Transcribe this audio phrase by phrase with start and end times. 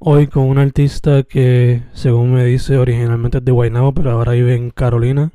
[0.00, 4.54] Hoy con un artista que, según me dice, originalmente es de Guaynabo, pero ahora vive
[4.54, 5.32] en Carolina.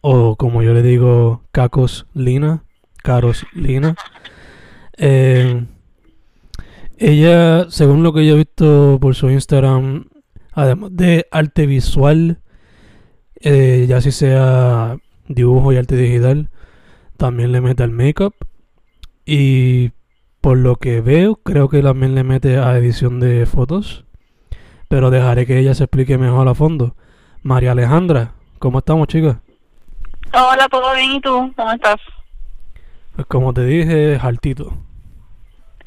[0.00, 2.64] O como yo le digo, Cacos Lina.
[3.04, 3.94] Caros Lina.
[4.98, 5.64] Eh,
[6.98, 10.06] ella, según lo que yo he visto por su Instagram,
[10.52, 12.40] además de arte visual,
[13.40, 14.96] eh, ya si sea
[15.28, 16.50] dibujo y arte digital,
[17.16, 18.34] también le mete al make-up.
[19.24, 19.92] Y
[20.44, 24.04] por lo que veo, creo que también le mete a edición de fotos.
[24.88, 26.94] Pero dejaré que ella se explique mejor a fondo.
[27.42, 29.38] María Alejandra, ¿cómo estamos, chicas?
[30.34, 31.12] Hola, ¿todo bien?
[31.12, 31.50] ¿Y tú?
[31.56, 31.96] ¿Cómo estás?
[33.16, 34.76] Pues como te dije, altito.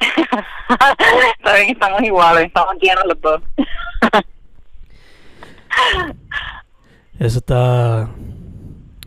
[0.00, 3.40] Está bien, estamos iguales, estamos llenos los dos.
[7.20, 8.10] Eso está...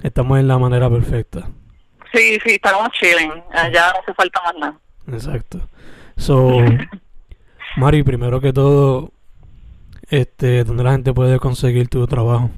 [0.01, 1.49] Estamos en la manera perfecta.
[2.13, 3.43] Sí, sí, estamos chilling.
[3.73, 4.79] Ya no hace falta más nada.
[5.11, 5.59] Exacto.
[6.17, 6.59] So,
[7.77, 9.11] Mari, primero que todo,
[10.09, 12.49] este, ¿dónde la gente puede conseguir tu trabajo?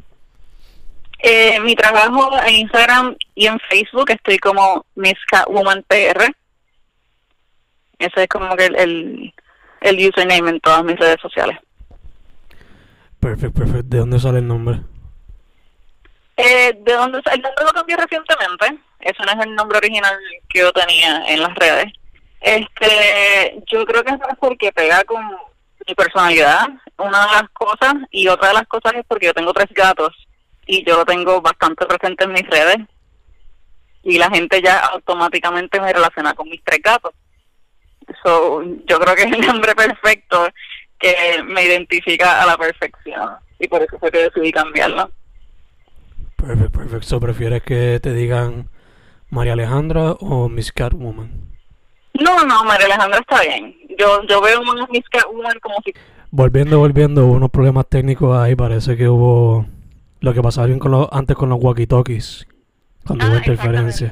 [1.19, 6.35] Eh, mi trabajo en Instagram y en Facebook estoy como Miss Catwoman PR.
[7.99, 9.33] Ese es como que el, el,
[9.81, 11.57] el username en todas mis redes sociales.
[13.19, 13.87] Perfecto, perfecto.
[13.87, 14.81] ¿De dónde sale el nombre?
[16.35, 18.79] Eh, ¿De dónde El nombre lo cambié recientemente.
[18.99, 20.17] Ese no es el nombre original
[20.49, 21.93] que yo tenía en las redes.
[22.43, 25.25] Este, yo creo que es porque pega con
[25.87, 26.67] mi personalidad,
[26.97, 30.11] una de las cosas, y otra de las cosas es porque yo tengo tres gatos
[30.65, 32.77] y yo lo tengo bastante presente en mis redes
[34.03, 37.13] y la gente ya automáticamente me relaciona con mis tres gatos.
[38.21, 40.49] So, yo creo que es el nombre perfecto
[40.99, 45.09] que me identifica a la perfección y por eso fue que decidí cambiarlo.
[46.35, 47.19] Perfecto, perfecto.
[47.21, 48.69] ¿Prefieres que te digan
[49.29, 51.52] María Alejandra o Miss Catwoman?
[52.21, 53.75] No, no, María Alejandra está bien.
[53.97, 55.93] Yo, yo veo más Miss Catwoman como si...
[56.31, 58.55] Volviendo, volviendo, hubo unos problemas técnicos ahí.
[58.55, 59.65] Parece que hubo
[60.19, 62.47] lo que pasaba bien con los, antes con los walkie-talkies,
[63.05, 64.07] cuando Ah, hubo interferencia.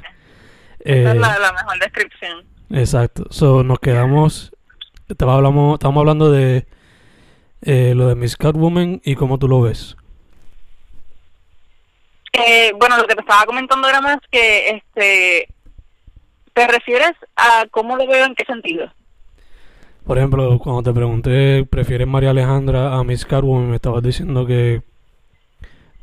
[0.79, 2.45] Esa Eh, es la, la mejor descripción.
[2.71, 3.25] Exacto.
[3.29, 4.51] So, nos quedamos.
[5.07, 6.65] Estaba hablamos, estamos hablando de
[7.61, 9.95] eh, lo de Miss Catwoman y cómo tú lo ves.
[12.33, 15.49] Eh, bueno, lo que te estaba comentando era más que, este,
[16.53, 18.91] ¿te refieres a cómo lo veo en qué sentido?
[20.05, 23.69] Por ejemplo, cuando te pregunté, ¿prefieres María Alejandra a Miss Catwoman?
[23.69, 24.81] Me estabas diciendo que.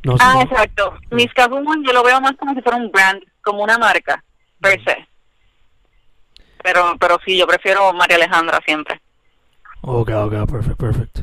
[0.04, 0.24] No sé.
[0.24, 0.94] Ah, exacto.
[1.10, 4.22] Miss Catwoman yo lo veo más como si fuera un brand, como una marca,
[4.60, 5.08] per se.
[6.62, 9.00] Pero, pero sí, yo prefiero María Alejandra siempre.
[9.80, 11.22] Ok, ok, perfecto, perfecto.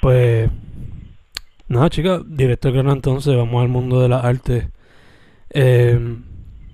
[0.00, 0.50] Pues.
[1.68, 4.68] Nada, chica, directo grano entonces, vamos al mundo de las artes.
[5.50, 5.98] Eh,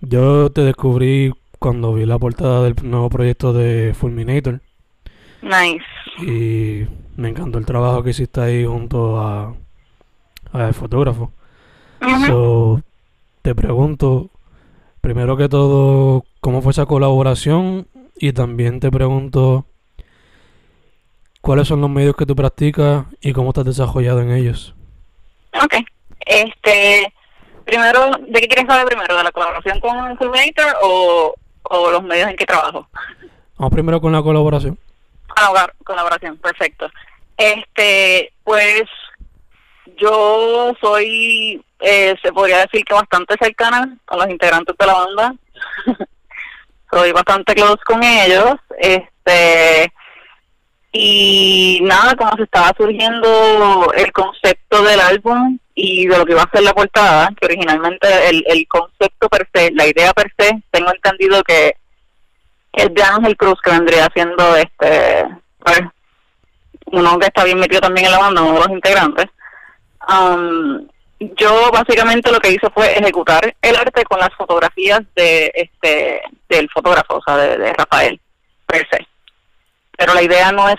[0.02, 4.60] yo te descubrí cuando vi la portada del nuevo proyecto de Fulminator.
[5.40, 5.84] Nice.
[6.18, 6.86] Y
[7.16, 9.54] me encantó el trabajo que hiciste ahí junto a,
[10.52, 11.32] a el fotógrafo.
[12.26, 12.82] So,
[13.42, 14.28] te pregunto,
[15.00, 17.86] primero que todo, ¿cómo fue esa colaboración?
[18.16, 19.66] Y también te pregunto,
[21.40, 24.74] ¿cuáles son los medios que tú practicas y cómo estás desarrollado en ellos?
[25.62, 25.74] Ok.
[26.26, 27.12] Este,
[27.64, 29.16] primero, ¿de qué quieres saber primero?
[29.16, 31.34] ¿De la colaboración con Fulminator o,
[31.72, 32.88] o los medios en que trabajo?
[33.56, 34.78] Vamos primero con la colaboración.
[35.36, 36.90] Ah, colaboración, perfecto.
[37.36, 38.82] Este, pues
[39.96, 45.34] yo soy, eh, se podría decir que bastante cercana con los integrantes de la banda.
[46.90, 48.56] soy bastante close con ellos.
[48.78, 49.92] Este
[50.94, 56.42] y nada, como se estaba surgiendo el concepto del álbum y de lo que iba
[56.42, 60.62] a ser la portada, que originalmente el, el concepto per se, la idea per se,
[60.70, 61.74] tengo entendido que
[62.72, 65.26] es de Ángel Cruz, que vendría siendo este,
[65.58, 65.80] pues,
[66.86, 69.26] uno que está bien metido también en la banda, uno de los integrantes.
[70.08, 70.86] Um,
[71.18, 76.70] yo básicamente lo que hice fue ejecutar el arte con las fotografías de este del
[76.70, 78.20] fotógrafo, o sea, de Rafael,
[78.66, 79.06] per se
[79.96, 80.78] pero la idea no es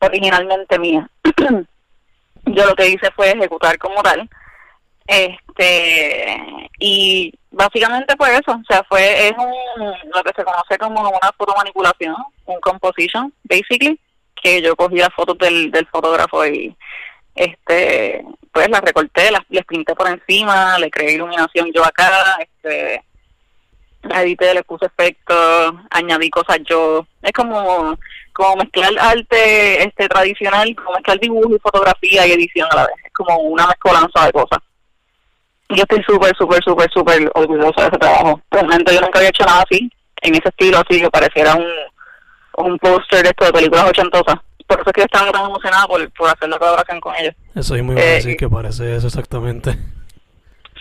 [0.00, 1.08] originalmente mía.
[2.46, 4.28] Yo lo que hice fue ejecutar como tal.
[5.06, 6.36] Este,
[6.78, 11.32] y básicamente fue eso, o sea, fue es un, lo que se conoce como una
[11.36, 12.16] fotomanipulación,
[12.46, 14.00] un composition, basically,
[14.42, 16.74] que yo cogí las fotos del, del fotógrafo y
[17.34, 23.02] este pues las recorté, las les pinté por encima, le creé iluminación yo acá, este
[24.10, 27.06] edité, le puse efectos, añadí cosas yo.
[27.22, 27.96] Es como,
[28.32, 32.96] como mezclar arte este tradicional, como mezclar dibujo y fotografía y edición a la vez.
[33.04, 34.58] Es como una mezcolanza de cosas.
[35.70, 38.40] Yo estoy súper, súper, súper, súper orgullosa de ese trabajo.
[38.50, 39.90] Realmente yo nunca había hecho nada así,
[40.20, 41.66] en ese estilo así, que pareciera un,
[42.66, 44.36] un póster de esto de películas ochentosas.
[44.66, 47.34] Por eso es que estaba tan emocionada por, por hacer la colaboración con ellos.
[47.54, 49.72] Eso es muy bueno, decir que parece eso exactamente.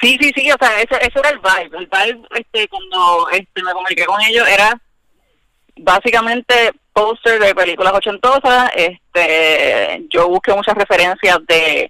[0.01, 1.77] Sí, sí, sí, o sea, eso, eso era el vibe.
[1.77, 4.77] El vibe, este, cuando este, me comuniqué con ellos, era
[5.77, 8.69] básicamente póster de películas ochentosas.
[8.75, 11.89] Este, yo busqué muchas referencias de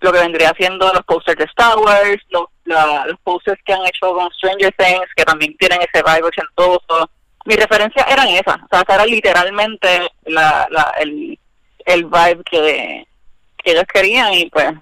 [0.00, 4.12] lo que vendría siendo los posters de Star Wars, los, los posters que han hecho
[4.12, 7.10] con Stranger Things, que también tienen ese vibe ochentoso.
[7.44, 11.38] Mis referencias eran esas, o sea, era literalmente la, la, el,
[11.86, 13.06] el vibe que,
[13.56, 14.72] que ellos querían y pues,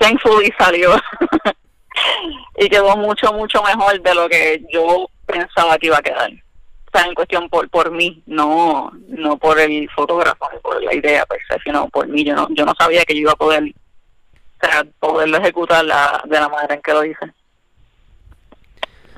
[0.00, 0.94] thankfully salió.
[2.58, 6.30] y quedó mucho, mucho mejor de lo que yo pensaba que iba a quedar.
[6.30, 11.26] O sea, en cuestión por por mí, no no por el fotógrafo, por la idea,
[11.26, 12.24] pues, sino por mí.
[12.24, 13.64] Yo no, yo no sabía que yo iba a poder,
[14.60, 17.32] o sea, poderlo ejecutar la, de la manera en que lo hice.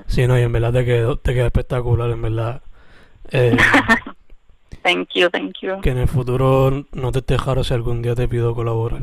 [0.06, 2.62] Sí, no, y en verdad te quedó, te quedó espectacular, en verdad.
[3.30, 3.56] Eh,
[4.82, 5.80] thank you, thank you.
[5.80, 9.02] Que en el futuro no te dejaron si algún día te pido colaborar.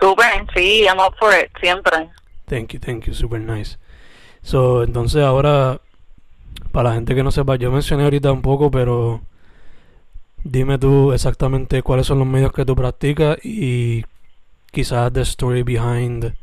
[0.00, 2.08] Super, sí, I'm up for it, siempre.
[2.46, 3.78] Thank you, thank you, super nice.
[4.42, 5.80] So, entonces ahora,
[6.72, 9.20] para la gente que no sepa, yo mencioné ahorita un poco, pero
[10.42, 14.04] dime tú exactamente cuáles son los medios que tú practicas y
[14.74, 16.34] quizás the story behind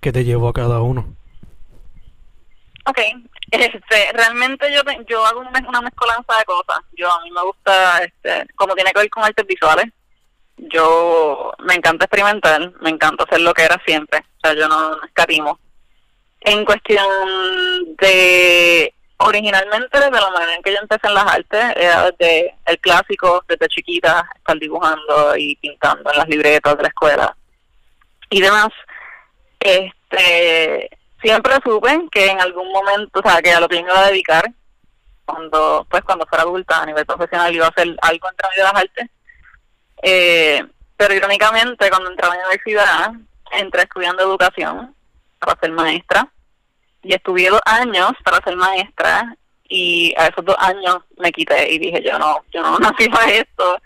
[0.00, 1.16] que te llevó a cada uno.
[2.86, 2.98] Ok,
[3.50, 6.80] este, realmente yo yo hago una mezcolanza de cosas.
[6.92, 9.86] Yo a mí me gusta, este, como tiene que ver con artes visuales,
[10.56, 15.02] yo me encanta experimentar, me encanta hacer lo que era siempre, o sea, yo no,
[15.04, 15.58] escatimo.
[16.40, 17.06] En cuestión
[17.98, 22.78] de originalmente desde la manera en que yo empecé en las artes, era desde el
[22.80, 27.36] clásico, desde chiquita, estar dibujando y pintando en las libretas de la escuela
[28.30, 28.68] y demás.
[29.58, 30.88] Este,
[31.20, 34.10] siempre supe que en algún momento, o sea, que a lo que me iba a
[34.10, 34.44] dedicar,
[35.26, 38.72] cuando, pues cuando fuera adulta a nivel profesional iba a hacer algo entre medio de
[38.72, 39.10] las artes
[40.02, 40.64] eh,
[40.96, 43.12] pero irónicamente, cuando entré a la universidad,
[43.52, 44.94] entré estudiando educación
[45.38, 46.28] para ser maestra
[47.02, 49.36] y estuve dos años para ser maestra
[49.68, 53.32] y a esos dos años me quité y dije yo no, yo no nací para
[53.32, 53.80] esto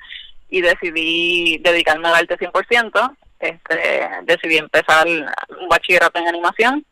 [0.49, 3.17] y decidí dedicarme al arte 100%,
[3.49, 6.85] este, decidí empezar un bachillerato en animación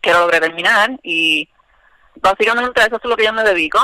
[0.00, 1.48] que lo logré terminar y
[2.16, 3.78] básicamente eso es lo que yo me dedico.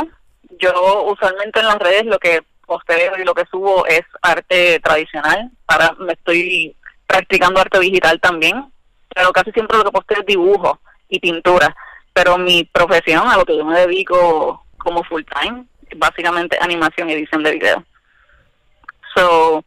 [0.59, 5.51] Yo usualmente en las redes lo que posteo y lo que subo es arte tradicional.
[5.67, 8.73] Ahora me estoy practicando arte digital también,
[9.15, 11.75] pero casi siempre lo que posteo es dibujo y pintura.
[12.13, 15.65] Pero mi profesión, a lo que yo me dedico como full time,
[15.97, 17.85] básicamente animación y edición de video.
[19.15, 19.65] So,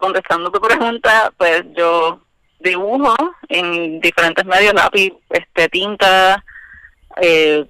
[0.00, 2.20] contestando tu pregunta, pues yo
[2.58, 3.14] dibujo
[3.48, 6.44] en diferentes medios, lápiz, este, tinta,
[7.20, 7.64] eh,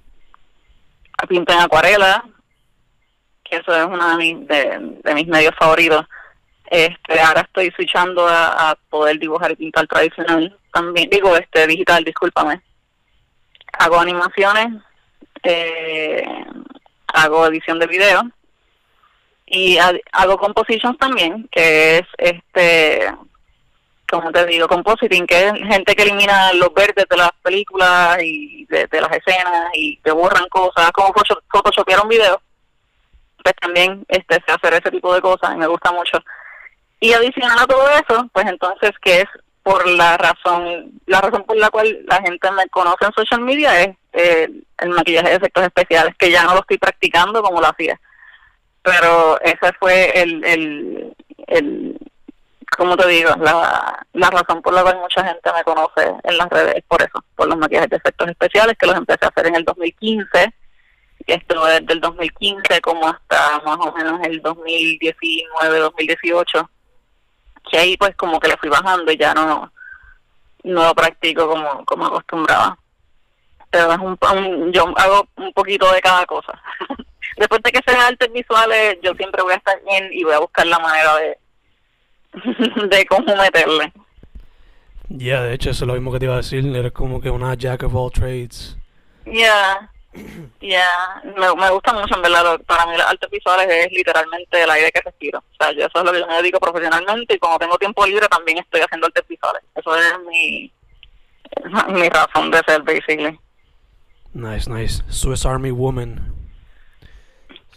[1.28, 2.24] pinto en acuarela,
[3.44, 6.06] que eso es uno de mis, de, mis medios favoritos.
[6.66, 12.60] Este, ahora estoy switchando a, poder dibujar y pintar tradicional también, digo, este digital, discúlpame.
[13.72, 14.80] Hago animaciones,
[15.42, 16.24] eh,
[17.08, 18.30] hago edición de video
[19.52, 19.78] y
[20.12, 23.12] hago compositions también, que es este
[24.08, 28.66] como te digo, compositing, que es gente que elimina los verdes de las películas y
[28.66, 31.12] de, las escenas y te borran cosas, como
[31.52, 32.40] photoshopear un video
[33.42, 36.18] pues también este hacer ese tipo de cosas y me gusta mucho.
[37.00, 39.28] Y adicional a todo eso, pues entonces, que es
[39.62, 43.80] por la razón, la razón por la cual la gente me conoce en social media
[43.80, 47.68] es eh, el maquillaje de efectos especiales, que ya no lo estoy practicando como lo
[47.68, 47.98] hacía.
[48.82, 51.98] Pero ese fue el, el, el
[52.76, 56.48] como te digo, la, la razón por la cual mucha gente me conoce en las
[56.48, 59.46] redes es por eso, por los maquillajes de efectos especiales que los empecé a hacer
[59.48, 60.54] en el 2015
[61.26, 66.70] y esto desde el 2015 como hasta más o menos el 2019, 2018
[67.70, 69.70] que ahí pues como que le fui bajando y ya no
[70.62, 72.78] no lo practico como como acostumbraba
[73.70, 76.60] pero es un, yo hago un poquito de cada cosa
[77.36, 80.40] después de que sean artes visuales yo siempre voy a estar bien y voy a
[80.40, 81.38] buscar la manera de
[82.88, 83.92] de cómo meterle
[85.08, 87.30] ya de hecho eso es lo mismo que te iba a decir eres como que
[87.30, 88.76] una jack of all trades
[89.24, 89.90] ya
[90.60, 92.60] ya, me, me gusta mucho, en verdad.
[92.66, 95.38] Para mí, las artes visuales es literalmente el aire que respiro.
[95.38, 98.04] O sea, yo eso es lo que yo me dedico profesionalmente y como tengo tiempo
[98.06, 99.62] libre también estoy haciendo artes visuales.
[99.74, 100.72] Eso es mi,
[102.00, 103.38] mi razón de ser, basically.
[104.32, 105.02] Nice, nice.
[105.08, 106.34] Swiss Army Woman.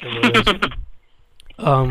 [1.58, 1.90] um,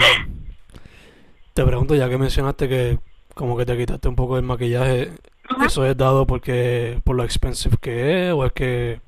[1.54, 2.99] te pregunto, ya que mencionaste que
[3.35, 5.12] como que te quitaste un poco el maquillaje,
[5.64, 9.00] ¿eso es dado porque por lo expensive que es o es que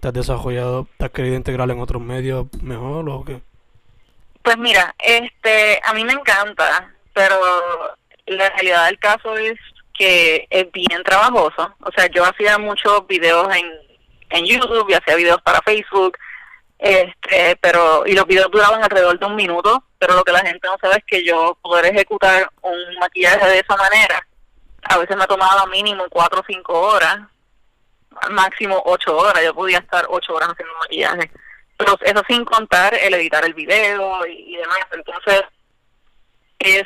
[0.00, 3.40] te has desarrollado, te has querido integrar en otros medios mejor o qué?
[4.42, 7.36] Pues mira, este, a mí me encanta, pero
[8.26, 9.58] la realidad del caso es
[9.96, 11.74] que es bien trabajoso.
[11.80, 13.66] O sea, yo hacía muchos videos en,
[14.30, 16.16] en YouTube y hacía videos para Facebook,
[16.78, 20.66] este, pero y los videos duraban alrededor de un minuto, pero lo que la gente
[20.66, 24.26] no sabe es que yo poder ejecutar un maquillaje de esa manera,
[24.84, 27.18] a veces me tomaba mínimo cuatro o cinco horas
[28.30, 31.30] máximo ocho horas, yo podía estar ocho horas haciendo maquillaje.
[31.76, 34.86] Pero eso sin contar el editar el video y, demás.
[34.92, 35.42] Entonces,
[36.58, 36.84] es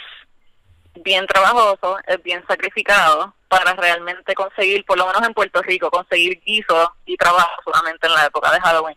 [0.97, 6.41] bien trabajoso, es bien sacrificado para realmente conseguir, por lo menos en Puerto Rico, conseguir
[6.45, 8.97] guiso y trabajo solamente en la época de Halloween.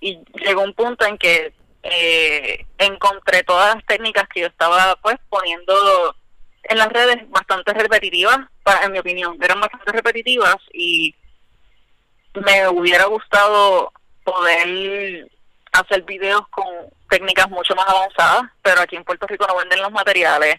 [0.00, 5.16] Y llegó un punto en que eh, encontré todas las técnicas que yo estaba pues
[5.28, 6.14] poniendo
[6.64, 8.38] en las redes bastante repetitivas,
[8.82, 11.14] en mi opinión, eran bastante repetitivas y
[12.34, 13.92] me hubiera gustado
[14.24, 15.28] poder
[15.72, 16.66] hacer videos con
[17.10, 20.56] técnicas mucho más avanzadas, pero aquí en Puerto Rico no venden los materiales.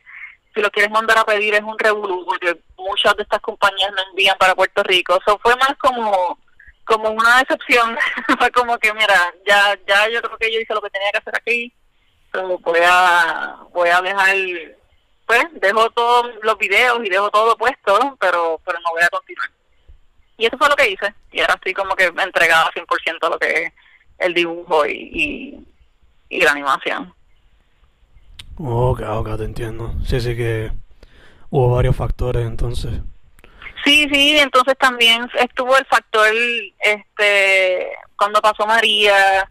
[0.55, 4.01] Si lo quieres mandar a pedir es un revolú, porque muchas de estas compañías no
[4.09, 5.19] envían para Puerto Rico.
[5.19, 6.39] Eso fue más como
[6.85, 7.97] como una decepción.
[8.39, 11.17] fue como que, mira, ya ya yo creo que yo hice lo que tenía que
[11.17, 11.73] hacer aquí.
[12.31, 14.35] Pero voy a, voy a dejar,
[15.25, 19.49] pues, dejo todos los videos y dejo todo puesto, pero, pero no voy a continuar.
[20.37, 21.13] Y eso fue lo que hice.
[21.31, 23.73] Y ahora estoy como que entregada 100% a lo que es
[24.17, 25.65] el dibujo y,
[26.29, 27.13] y, la animación.
[28.57, 29.93] Ok, ok, te entiendo.
[30.05, 30.71] Sí, sí que
[31.49, 32.93] hubo varios factores entonces.
[33.83, 36.27] Sí, sí, entonces también estuvo el factor,
[36.79, 39.47] este, cuando pasó María,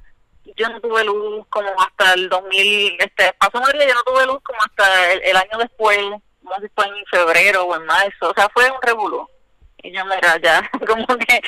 [0.57, 4.41] yo no tuve luz como hasta el 2000, este, pasó María, yo no tuve luz
[4.43, 5.99] como hasta el, año después,
[6.43, 9.31] no sé si fue en febrero o en marzo, o sea, fue un revuelo
[9.85, 11.41] y yo mira ya como que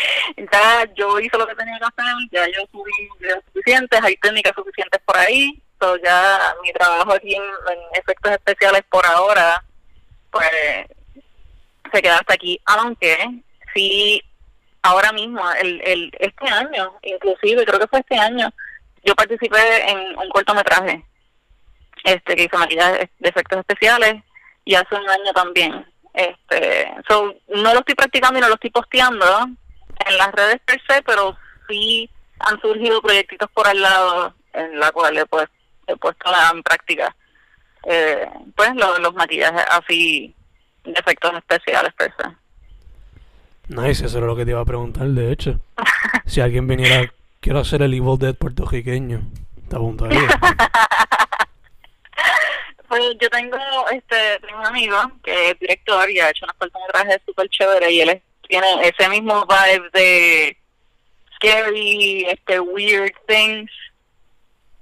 [0.53, 4.53] ya yo hice lo que tenía que hacer ya yo subí videos suficientes hay técnicas
[4.55, 7.43] suficientes por ahí so ya mi trabajo aquí en,
[7.95, 9.63] efectos especiales por ahora
[10.31, 10.51] pues
[11.93, 12.61] se queda hasta aquí.
[12.67, 13.17] Aunque
[13.75, 14.23] sí
[14.83, 18.49] ahora mismo el, el este año inclusive creo que fue este año
[19.05, 21.05] yo participé en un cortometraje
[22.05, 24.23] este que hizo maquillaje de efectos especiales
[24.65, 25.87] y hace un año también.
[26.13, 29.49] Este, so, no lo estoy practicando y no lo estoy posteando
[30.07, 31.37] en las redes per se, pero
[31.69, 35.49] sí han surgido proyectitos por al lado en la cual pues,
[36.01, 37.15] puesto en práctica
[37.87, 40.35] eh, pues los maquillajes así
[40.85, 43.75] de efectos especiales per se.
[43.75, 45.61] Nice, eso era lo que te iba a preguntar, de hecho.
[46.27, 49.23] si alguien viniera, quiero hacer el Evil Dead puertorriqueño,
[49.69, 50.29] te apuntaría.
[52.89, 53.59] Pues yo tengo
[53.91, 58.01] este tengo un amigo que es director y ha hecho unas cortometrajes súper chévere y
[58.01, 60.57] él tiene ese mismo vibe de
[61.35, 63.73] scary, este weird things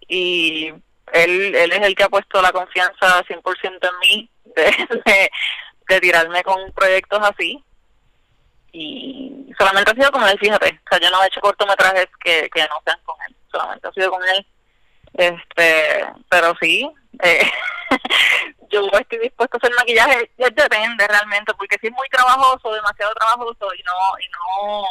[0.07, 0.71] y
[1.13, 5.31] él, él es el que ha puesto la confianza 100% en mí de,
[5.89, 7.63] de, tirarme con proyectos así.
[8.73, 12.51] Y solamente ha sido con él, fíjate, o sea, yo no he hecho cortometrajes que,
[12.53, 14.47] que no sean con él, solamente ha sido con él,
[15.15, 16.91] este, pero sí,
[17.23, 17.53] eh,
[18.71, 23.15] yo estoy dispuesto a hacer maquillaje, ya depende realmente, porque si es muy trabajoso, demasiado
[23.15, 24.85] trabajoso y no y no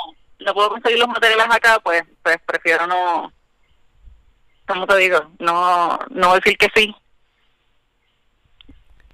[0.46, 3.32] no puedo conseguir los materiales acá, pues pues prefiero no,
[4.68, 6.96] como te digo, no no decir que sí.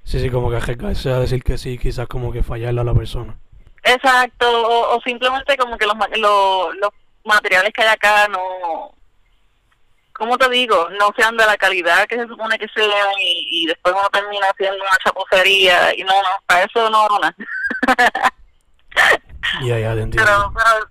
[0.04, 2.94] Sí, sí, como que arriesgarse a decir que sí, quizás como que fallarle a la
[2.96, 3.38] persona.
[3.84, 6.90] Exacto, o, o simplemente como que los, ma- lo- los
[7.24, 8.92] materiales que hay acá no,
[10.14, 10.90] ¿cómo te digo?
[11.00, 12.90] No sean de la calidad que se supone que sean
[13.22, 17.20] y, y después uno termina haciendo una chapucería y no, no, para eso no, no.
[19.64, 20.26] Ya, ya, te entiendo.
[20.26, 20.90] pero, pero,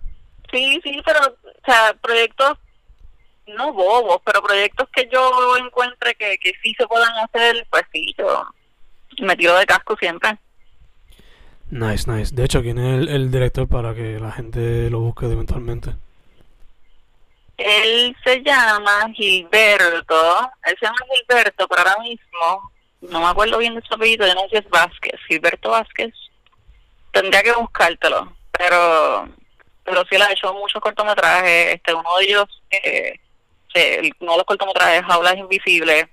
[0.52, 2.58] sí, sí, pero, o sea, proyectos,
[3.48, 8.14] no bobos, pero proyectos que yo encuentre que, que sí se puedan hacer, pues sí,
[8.18, 8.46] yo
[9.20, 10.36] me tiro de casco siempre.
[11.70, 12.34] Nice, nice.
[12.34, 15.90] De hecho, ¿quién es el, el director para que la gente lo busque eventualmente?
[17.58, 23.74] Él se llama Gilberto, él se llama Gilberto, pero ahora mismo no me acuerdo bien
[23.74, 26.14] de su apellido, yo no sé si es Vázquez, Gilberto Vázquez.
[27.12, 29.28] Tendría que buscártelo, pero
[29.84, 33.18] pero sí le ha hecho muchos cortometrajes, este uno de ellos, eh,
[33.74, 36.06] de los cortometrajes, Jaulas Invisibles,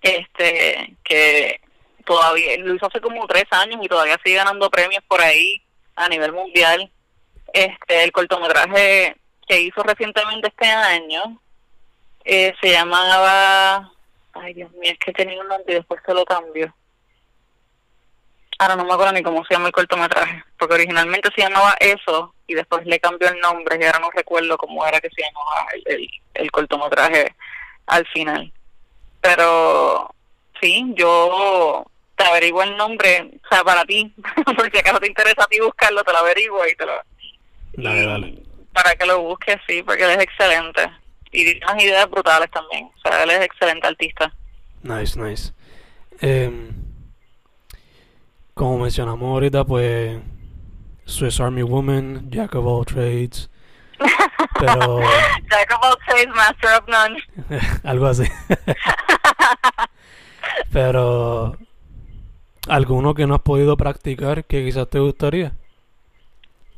[0.00, 1.60] este que
[2.04, 5.62] todavía lo hizo hace como tres años y todavía sigue ganando premios por ahí
[5.96, 6.90] a nivel mundial.
[7.52, 9.16] Este el cortometraje
[9.46, 11.40] que hizo recientemente este año
[12.24, 13.92] eh, se llamaba
[14.32, 16.74] ay Dios mío es que tenía un nombre y después se lo cambió
[18.64, 22.34] ahora no me acuerdo ni cómo se llama el cortometraje porque originalmente se llamaba eso
[22.46, 25.66] y después le cambió el nombre y ahora no recuerdo cómo era que se llamaba
[25.74, 27.34] el, el, el cortometraje
[27.86, 28.52] al final
[29.20, 30.14] pero
[30.60, 35.44] sí yo te averiguo el nombre o sea para ti por si acaso te interesa
[35.44, 36.92] a ti buscarlo te lo averiguo y te lo
[37.76, 38.42] Dale.
[38.72, 40.90] Para que lo busques, sí, porque él es excelente.
[41.32, 42.84] Y tiene unas ideas brutales también.
[42.96, 44.32] O sea, él es excelente artista.
[44.82, 45.52] Nice, nice.
[46.20, 46.72] Em,
[48.54, 50.20] como mencionamos ahorita, pues
[51.04, 53.50] Swiss Army Woman, Jack of all trades,
[54.58, 55.00] pero
[55.50, 57.22] Jack of all trades, master of none.
[57.84, 58.24] algo así.
[60.72, 61.56] pero
[62.68, 65.52] alguno que no has podido practicar que quizás te gustaría.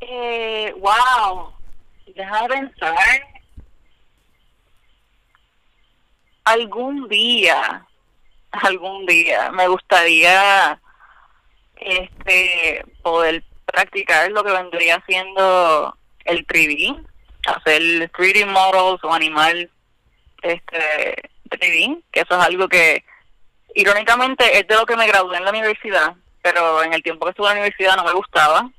[0.01, 1.53] Eh, wow.
[2.15, 2.97] Deja pensar.
[6.45, 7.85] Algún día,
[8.53, 10.81] algún día, me gustaría
[11.87, 17.05] este poder practicar lo que vendría siendo el 3D,
[17.47, 19.71] hacer 3D models o animal
[20.43, 23.05] este 3D, que eso es algo que
[23.75, 27.31] irónicamente es de lo que me gradué en la universidad, pero en el tiempo que
[27.31, 28.71] estuve en la universidad no me gustaba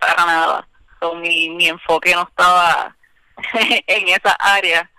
[0.00, 0.68] para nada.
[1.00, 2.96] So, mi, mi enfoque no estaba
[3.86, 4.90] en esa área.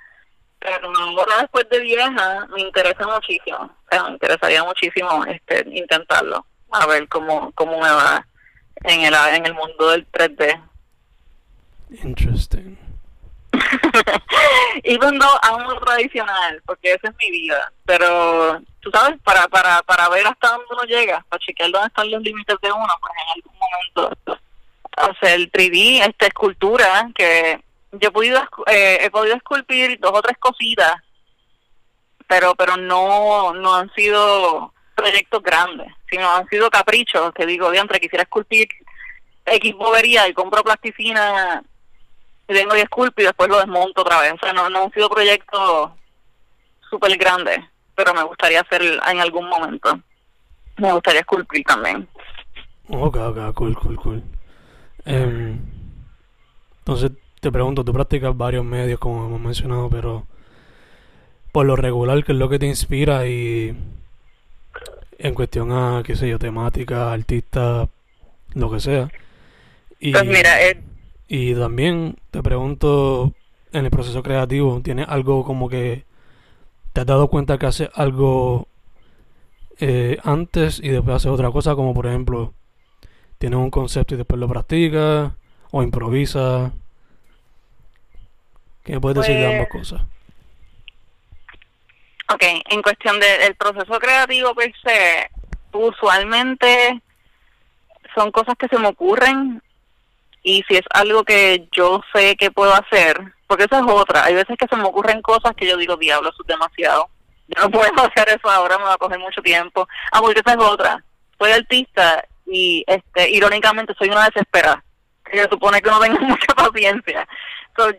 [0.60, 3.58] Pero ahora después de vieja me interesa muchísimo.
[3.58, 6.46] O sea, me interesaría muchísimo este intentarlo.
[6.72, 8.26] A ver cómo, cómo me va
[8.84, 10.62] en el, en el mundo del 3D.
[12.04, 12.78] Interesting.
[14.84, 17.72] Even though amo lo tradicional, porque esa es mi vida.
[17.86, 22.12] Pero, tú sabes, para, para, para ver hasta dónde uno llega, para chequear dónde están
[22.12, 24.40] los límites de uno, pues en algún momento
[25.00, 30.38] hacer 3D, esta escultura, que yo he podido, eh, he podido esculpir dos o tres
[30.38, 30.94] cositas,
[32.28, 38.00] pero pero no no han sido proyectos grandes, sino han sido caprichos, que digo, diantre,
[38.00, 38.68] quisiera esculpir
[39.46, 41.64] X bobería y compro plasticina
[42.48, 44.34] y vengo y esculpo y después lo desmonto otra vez.
[44.34, 45.92] O sea, no, han sido proyectos
[46.90, 47.60] súper grandes,
[47.96, 50.00] pero me gustaría hacer en algún momento.
[50.78, 52.08] Me gustaría esculpir también.
[52.90, 54.24] Ok, ok, cool, cool, cool.
[55.06, 55.60] Em,
[56.80, 60.26] entonces te pregunto, tú practicas varios medios como hemos mencionado, pero
[61.52, 63.76] por lo regular, ¿qué es lo que te inspira y
[65.20, 67.88] en cuestión a, qué sé yo, temática, artista,
[68.54, 69.10] lo que sea?
[70.00, 70.82] Y, Pues mira, eh,
[71.28, 73.34] y también te pregunto,
[73.72, 76.04] en el proceso creativo, ¿tienes algo como que
[76.94, 78.68] te has dado cuenta que haces algo
[79.80, 81.76] eh, antes y después haces otra cosa?
[81.76, 82.54] Como por ejemplo,
[83.38, 85.34] tienes un concepto y después lo practicas
[85.72, 86.72] o improvisas.
[88.84, 90.08] ¿Qué me puedes decir de ambas Pues- cosas?
[92.32, 95.30] Ok, en cuestión de- del proceso creativo per se,
[95.72, 97.02] usualmente
[98.16, 99.62] son cosas que se me ocurren
[100.44, 104.36] y si es algo que yo sé que puedo hacer, porque esa es otra, hay
[104.36, 107.10] veces que se me ocurren cosas que yo digo, diablo, eso es demasiado,
[107.48, 109.88] yo no puedo hacer eso ahora, me va a coger mucho tiempo.
[110.12, 111.04] Ah, porque esa es otra,
[111.40, 114.84] soy artista y este irónicamente soy una desesperada,
[115.30, 117.28] que supone que no tengo mucha paciencia.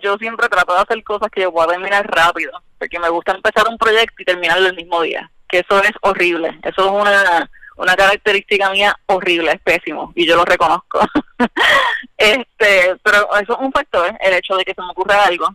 [0.03, 3.67] Yo siempre trato de hacer cosas que yo pueda terminar rápido, porque me gusta empezar
[3.69, 7.97] un proyecto y terminarlo el mismo día, que eso es horrible, eso es una una
[7.97, 11.01] característica mía horrible, es pésimo, y yo lo reconozco.
[12.19, 15.49] este, pero eso es un factor, el hecho de que se me ocurra algo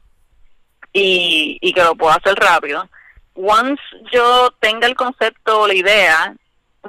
[0.92, 2.90] y, y que lo pueda hacer rápido.
[3.36, 6.36] Once yo tenga el concepto o la idea,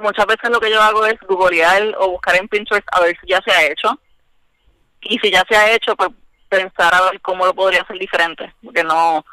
[0.01, 3.27] muchas veces lo que yo hago es googlear o buscar en Pinterest a ver si
[3.27, 3.99] ya se ha hecho.
[5.01, 6.09] Y si ya se ha hecho, pues
[6.47, 8.53] pensar a ver cómo lo podría hacer diferente.
[8.63, 9.25] Porque no,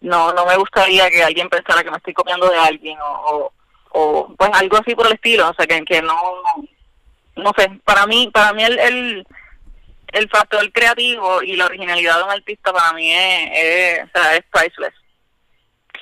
[0.00, 3.52] no, no me gustaría que alguien pensara que me estoy copiando de alguien o,
[3.90, 5.48] o, pues algo así por el estilo.
[5.48, 6.16] O sea, que, que no,
[7.36, 9.26] no sé, para mí, para mí el, el,
[10.12, 14.36] el factor creativo y la originalidad de un artista para mí es, es, o sea,
[14.36, 14.94] es priceless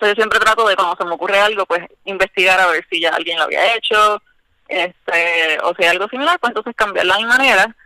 [0.07, 3.11] yo siempre trato de cuando se me ocurre algo, pues investigar a ver si ya
[3.11, 4.23] alguien lo había hecho,
[4.69, 7.77] este, o hay algo similar, pues entonces cambiarla de manera.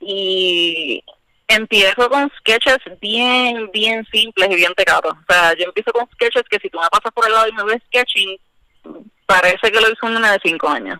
[0.00, 1.02] Y
[1.48, 5.12] empiezo con sketches bien, bien simples y bien tecatos.
[5.12, 7.52] O sea, yo empiezo con sketches que si tú me pasas por el lado y
[7.52, 8.38] me ves sketching,
[9.26, 10.98] parece que lo hizo un nene de cinco años.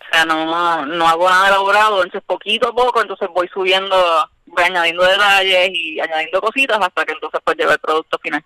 [0.00, 3.96] O sea, no, no hago nada elaborado, entonces poquito a poco, entonces voy subiendo,
[4.46, 8.44] voy añadiendo detalles y añadiendo cositas hasta que entonces pues lleve el producto final.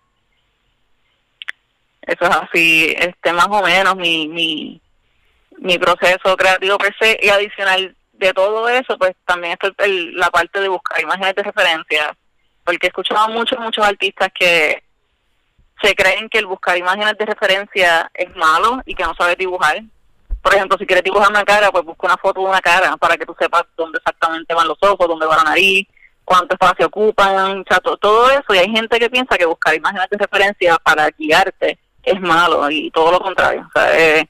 [2.02, 4.80] Eso es así, este más o menos mi, mi,
[5.58, 10.30] mi proceso creativo per se y adicional de todo eso, pues también está el, la
[10.30, 12.16] parte de buscar imágenes de referencia,
[12.64, 14.82] porque he escuchado muchos, muchos artistas que
[15.82, 19.80] se creen que el buscar imágenes de referencia es malo y que no sabe dibujar.
[20.42, 23.16] Por ejemplo, si quieres dibujar una cara, pues busca una foto de una cara para
[23.16, 25.86] que tú sepas dónde exactamente van los ojos, dónde va la nariz,
[26.24, 28.54] cuánto espacio ocupan, o todo eso.
[28.54, 32.90] Y hay gente que piensa que buscar imágenes de referencia para guiarte es malo y
[32.90, 33.66] todo lo contrario.
[33.68, 34.28] O sea, eh,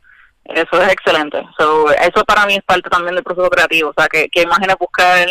[0.49, 1.39] eso es excelente.
[1.39, 3.91] eso para mí es parte también del proceso creativo.
[3.91, 5.29] O sea, que, que imágenes buscar,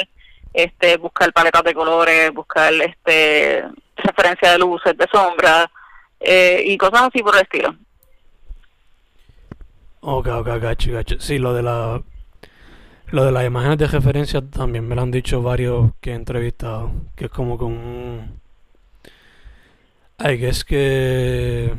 [0.54, 5.68] este, buscar paletas de colores, buscar este referencia de luces, de sombras
[6.20, 7.76] eh, y cosas así por el estilo.
[10.02, 11.20] Ok, ok, gacho, gacho.
[11.20, 12.02] Sí, lo de la
[13.10, 16.92] lo de las imágenes de referencia también me lo han dicho varios que he entrevistado,
[17.16, 18.40] que es como con
[20.18, 21.74] que es que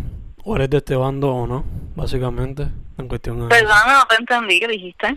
[0.45, 3.49] o eres de este bando o no, básicamente, en cuestión de...
[3.49, 5.17] Perdón, no te entendí, ¿qué dijiste?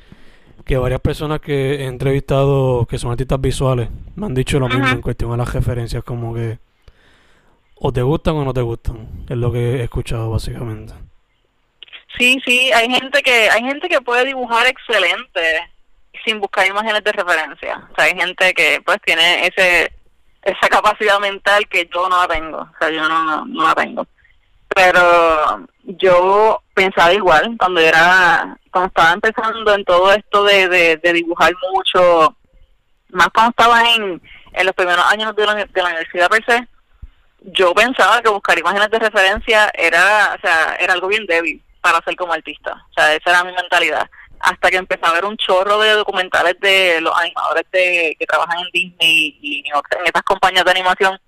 [0.65, 4.87] Que varias personas que he entrevistado que son artistas visuales me han dicho lo mismo
[4.87, 6.59] en cuestión de las referencias, como que
[7.75, 10.93] o te gustan o no te gustan, es lo que he escuchado básicamente.
[12.17, 15.71] Sí, sí, hay gente que hay gente que puede dibujar excelente
[16.23, 17.87] sin buscar imágenes de referencia.
[17.91, 19.91] O sea, hay gente que pues tiene ese
[20.43, 22.57] esa capacidad mental que yo no la tengo.
[22.57, 24.05] O sea, yo no, no la tengo
[24.75, 31.51] pero yo pensaba igual cuando era cuando estaba empezando en todo esto de, de, dibujar
[31.73, 32.35] mucho
[33.09, 34.21] más cuando estaba en,
[34.53, 36.67] en los primeros años de la, de la universidad per se
[37.53, 42.01] yo pensaba que buscar imágenes de referencia era o sea era algo bien débil para
[42.03, 44.09] ser como artista o sea esa era mi mentalidad.
[44.43, 48.57] Hasta que empecé a ver un chorro de documentales de los animadores de, que trabajan
[48.57, 51.19] en Disney y en estas compañías de animación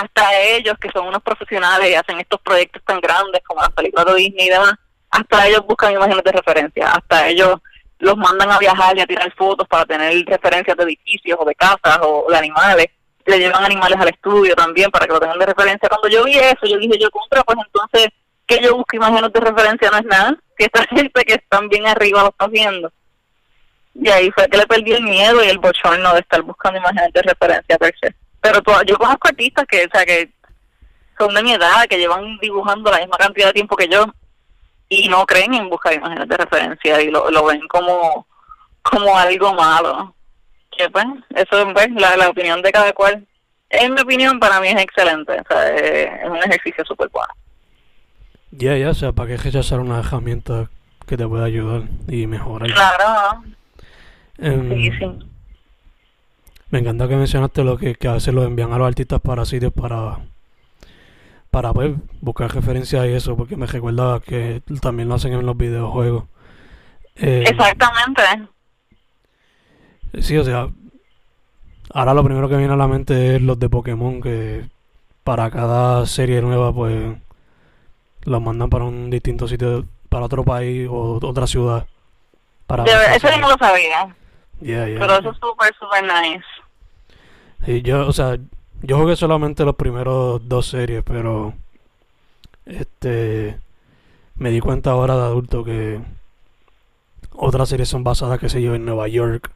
[0.00, 4.06] hasta ellos, que son unos profesionales y hacen estos proyectos tan grandes como las películas
[4.06, 4.74] de Disney y demás,
[5.10, 7.60] hasta ellos buscan imágenes de referencia, hasta ellos
[7.98, 11.54] los mandan a viajar y a tirar fotos para tener referencias de edificios o de
[11.54, 12.86] casas o de animales.
[13.24, 15.88] Le llevan animales al estudio también para que lo tengan de referencia.
[15.88, 18.08] Cuando yo vi eso, yo dije, yo compro, pues entonces,
[18.46, 21.86] que yo busque imágenes de referencia no es nada, que esta gente que están bien
[21.86, 22.92] arriba lo está haciendo.
[23.94, 27.12] Y ahí fue que le perdí el miedo y el bochorno de estar buscando imágenes
[27.12, 28.14] de referencia per se.
[28.44, 30.30] Pero yo conozco artistas que, o sea, que
[31.18, 34.04] son de mi edad, que llevan dibujando la misma cantidad de tiempo que yo
[34.90, 38.26] y no creen en buscar imágenes de referencia y lo, lo ven como,
[38.82, 40.14] como algo malo.
[40.76, 43.26] Que pues, eso es pues, la, la opinión de cada cual.
[43.70, 45.40] En mi opinión, para mí es excelente.
[45.40, 47.32] O sea, es, un ejercicio súper bueno.
[48.50, 50.68] Ya, ya, o sea, ¿para qué rechazar una herramienta
[51.06, 52.70] que te pueda ayudar y mejorar?
[52.70, 53.42] Claro.
[54.38, 55.33] Um, sí, sí.
[56.74, 59.44] Me encanta que mencionaste lo que, que a veces lo envían a los artistas para
[59.44, 60.18] sitios para
[61.52, 65.56] para pues, buscar referencias y eso, porque me recuerda que también lo hacen en los
[65.56, 66.24] videojuegos.
[67.14, 68.22] Eh, Exactamente.
[70.20, 70.66] Sí, o sea,
[71.92, 74.68] ahora lo primero que viene a la mente es los de Pokémon, que
[75.22, 77.16] para cada serie nueva, pues,
[78.24, 81.86] los mandan para un distinto sitio, para otro país o otra ciudad.
[82.66, 84.16] Para eso yo no lo sabía.
[84.58, 86.44] Pero eso es súper, súper nice.
[87.64, 88.38] Sí, yo, o sea,
[88.82, 91.54] yo jugué solamente los primeros dos series, pero
[92.66, 93.58] este
[94.36, 96.00] me di cuenta ahora de adulto que
[97.32, 99.50] otras series son basadas, qué sé yo, en Nueva York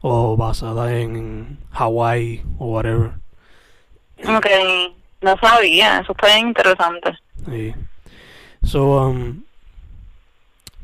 [0.00, 3.12] o basadas en Hawaii o whatever.
[4.26, 4.46] Ok,
[5.20, 7.16] no sabía, eso está bien interesante.
[7.48, 7.74] Sí.
[8.62, 9.42] So, um,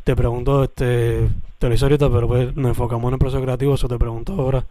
[0.05, 3.75] te pregunto, este, te lo hice ahorita, pero pues nos enfocamos en el proceso creativo,
[3.75, 4.65] eso te pregunto ahora.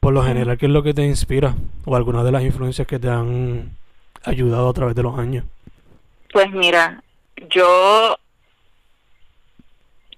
[0.00, 1.54] Por lo general, ¿qué es lo que te inspira?
[1.84, 3.76] ¿O algunas de las influencias que te han
[4.24, 5.44] ayudado a través de los años?
[6.32, 7.02] Pues mira,
[7.50, 8.16] yo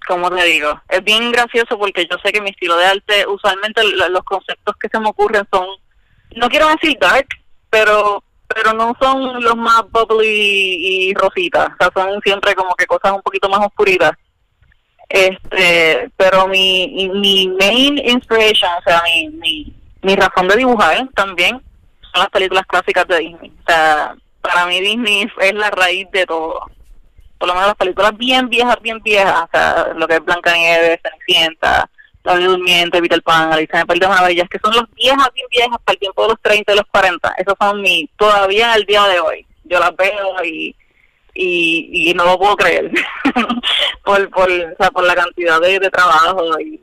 [0.07, 3.81] como te digo, es bien gracioso porque yo sé que mi estilo de arte, usualmente
[4.09, 5.67] los conceptos que se me ocurren son,
[6.35, 7.27] no quiero decir dark,
[7.69, 12.85] pero pero no son los más bubbly y rositas, o sea, son siempre como que
[12.85, 14.11] cosas un poquito más oscuritas.
[15.13, 21.61] Este, pero mi, mi main inspiration, o sea, mi, mi, mi razón de dibujar también
[22.01, 23.51] son las películas clásicas de Disney.
[23.61, 26.65] O sea, para mí Disney es la raíz de todo
[27.43, 31.01] por lo menos las películas bien viejas, bien viejas, o sea, lo que es Blancanieves,
[31.03, 31.89] Cenicienta,
[32.23, 35.27] La Bella Durmiente, Peter Pan, Alicia en el País de Maravillas, que son las viejas,
[35.33, 37.35] bien viejas, para el tiempo de los 30 y los 40.
[37.37, 39.45] Esos son mi, todavía al día de hoy.
[39.65, 40.73] Yo las veo y,
[41.33, 42.91] y, y no lo puedo creer
[44.03, 46.79] por, por, o sea, por la cantidad de, trabajo y,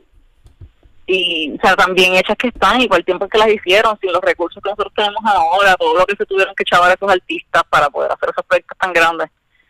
[1.07, 3.97] y o sea, tan bien hechas que están y por el tiempo que las hicieron,
[3.99, 6.93] sin los recursos que nosotros tenemos ahora, todo lo que se tuvieron que echar a
[6.93, 9.29] esos artistas para poder hacer esos proyectos tan grandes.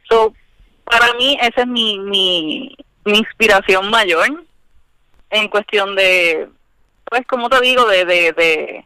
[0.09, 0.33] So,
[0.83, 4.43] para mí esa es mi, mi, inspiración mayor
[5.29, 6.49] en cuestión de,
[7.05, 8.85] pues como te digo, de, de, de,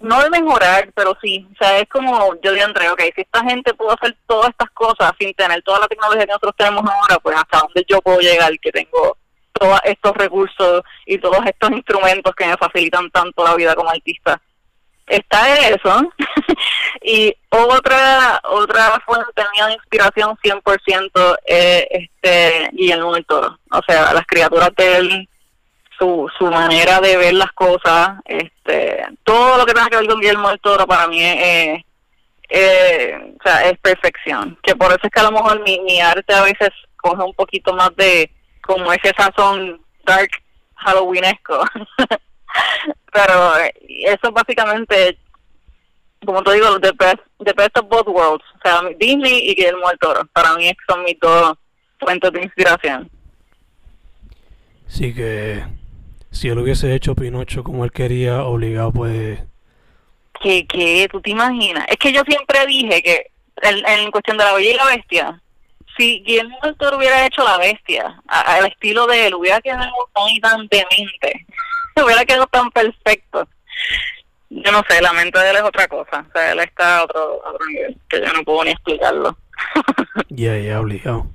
[0.00, 3.42] no de mejorar, pero sí, o sea, es como yo digo, André, ok, si esta
[3.44, 7.18] gente pudo hacer todas estas cosas sin tener toda la tecnología que nosotros tenemos ahora,
[7.20, 9.16] pues hasta dónde yo puedo llegar, que tengo
[9.52, 14.40] todos estos recursos y todos estos instrumentos que me facilitan tanto la vida como artista
[15.08, 16.12] está eso.
[17.02, 23.58] y otra otra fuente de inspiración 100% es este Guillermo del Toro.
[23.70, 25.28] O sea, las criaturas de él,
[25.98, 30.20] su, su manera de ver las cosas, este todo lo que tenga que ver con
[30.20, 31.82] Guillermo del Toro para mí es,
[32.50, 34.58] o sea, es perfección.
[34.62, 37.34] Que por eso es que a lo mejor mi, mi arte a veces coge un
[37.34, 38.30] poquito más de
[38.62, 40.30] como ese sazón dark
[40.76, 41.64] halloweenesco.
[43.12, 43.72] Pero eh,
[44.06, 45.18] eso básicamente,
[46.24, 48.44] como te digo, the best, the best of both worlds.
[48.56, 50.24] O sea, Disney y Guillermo del Toro.
[50.32, 51.54] Para mí son mis dos
[51.98, 53.10] fuentes de inspiración.
[54.86, 55.62] Sí que
[56.38, 59.40] si él hubiese hecho Pinocho como él quería, obligado pues...
[60.40, 61.08] ¿Qué, qué?
[61.10, 61.84] ¿Tú te imaginas?
[61.88, 63.30] Es que yo siempre dije que
[63.62, 65.42] en, en cuestión de la bella y la bestia,
[65.96, 70.40] si Guillermo del Toro hubiera hecho la bestia al estilo de él, hubiera quedado tan
[70.40, 71.46] tan demente
[72.04, 73.48] hubiera quedado tan perfecto.
[74.50, 76.24] Yo no sé, la mente de él es otra cosa.
[76.28, 79.36] O sea, él está a otro, nivel, que yo no puedo ni explicarlo.
[80.30, 81.26] Ya, ya, obligado.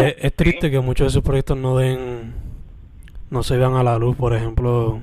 [0.00, 2.34] es, triste que muchos de esos proyectos no den,
[3.30, 4.16] no se vean a la luz.
[4.16, 5.02] Por ejemplo,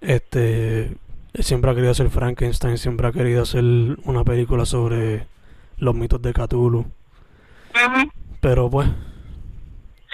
[0.00, 0.96] este,
[1.38, 3.64] siempre ha querido hacer Frankenstein, siempre ha querido hacer
[4.04, 5.26] una película sobre
[5.78, 6.86] los mitos de Cthulhu.
[8.40, 8.88] Pero pues.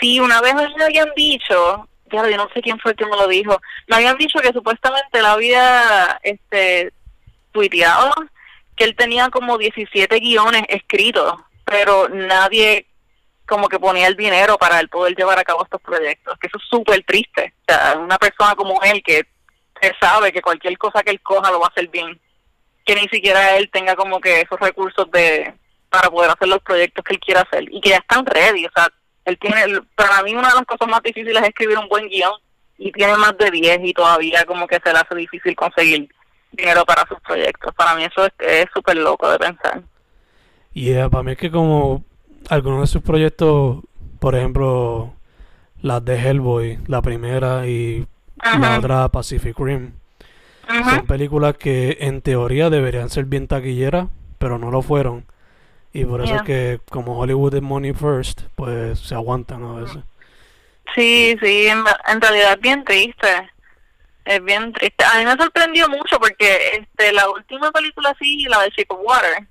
[0.01, 3.61] Sí, una vez me habían dicho yo no sé quién fue que me lo dijo.
[3.89, 6.93] Me habían dicho que supuestamente la había este,
[7.53, 8.13] tuiteado
[8.77, 12.87] que él tenía como 17 guiones escritos, pero nadie
[13.51, 16.57] como que ponía el dinero para él poder llevar a cabo estos proyectos, que eso
[16.57, 17.53] es súper triste.
[17.63, 19.27] O sea, una persona como él que
[20.01, 22.19] sabe que cualquier cosa que él coja lo va a hacer bien,
[22.87, 25.53] que ni siquiera él tenga como que esos recursos de
[25.91, 28.71] para poder hacer los proyectos que él quiera hacer y que ya están ready, o
[28.73, 28.89] sea,
[29.25, 32.33] él tiene, para mí una de las cosas más difíciles es escribir un buen guion
[32.79, 36.09] y tiene más de 10 y todavía como que se le hace difícil conseguir
[36.53, 37.75] dinero para sus proyectos.
[37.75, 39.83] Para mí eso es súper loco de pensar.
[40.73, 42.05] Y para mí es que como
[42.51, 43.79] algunos de sus proyectos,
[44.19, 45.15] por ejemplo,
[45.81, 48.07] las de Hellboy, la primera y
[48.59, 49.93] la otra Pacific Rim,
[50.69, 54.09] son películas que en teoría deberían ser bien taquilleras,
[54.39, 55.27] pero no lo fueron.
[55.93, 60.03] Y por eso es que como Hollywood es money first, pues se aguantan a veces.
[60.95, 63.51] Sí, sí, en, realidad es bien triste.
[64.25, 65.05] Es bien triste.
[65.05, 69.01] A mí me sorprendió mucho porque este la última película sí, la de Shape of
[69.03, 69.47] Water,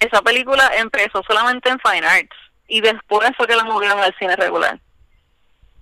[0.00, 2.36] esa película empezó solamente en Fine Arts
[2.68, 4.78] y después fue que la movieron al cine regular.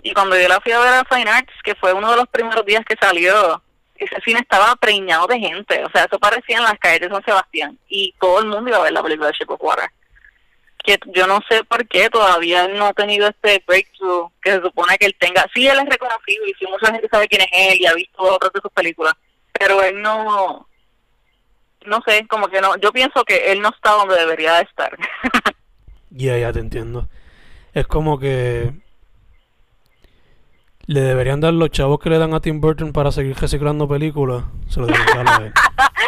[0.02, 2.28] Y cuando yo la fui a ver a Fine Arts, que fue uno de los
[2.28, 3.62] primeros días que salió,
[3.96, 7.24] ese cine estaba preñado de gente, o sea, eso parecía en las calles de San
[7.24, 9.88] Sebastián y todo el mundo iba a ver la película de Chico Water.
[10.84, 14.98] Que yo no sé por qué todavía no ha tenido este breakthrough que se supone
[14.98, 15.46] que él tenga.
[15.54, 18.22] Sí, él es reconocido y sí, mucha gente sabe quién es él y ha visto
[18.22, 19.14] otras de sus películas,
[19.52, 20.68] pero él no,
[21.86, 24.96] no sé, como que no, yo pienso que él no está donde debería estar.
[26.16, 27.08] Ya, ya te entiendo.
[27.72, 28.72] Es como que
[30.86, 34.44] le deberían dar los chavos que le dan a Tim Burton para seguir reciclando películas.
[34.68, 35.52] Se lo deberían dar a él.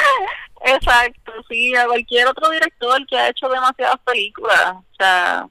[0.65, 4.75] Exacto, sí, a cualquier otro director que ha hecho demasiadas películas.
[4.75, 5.49] O sea,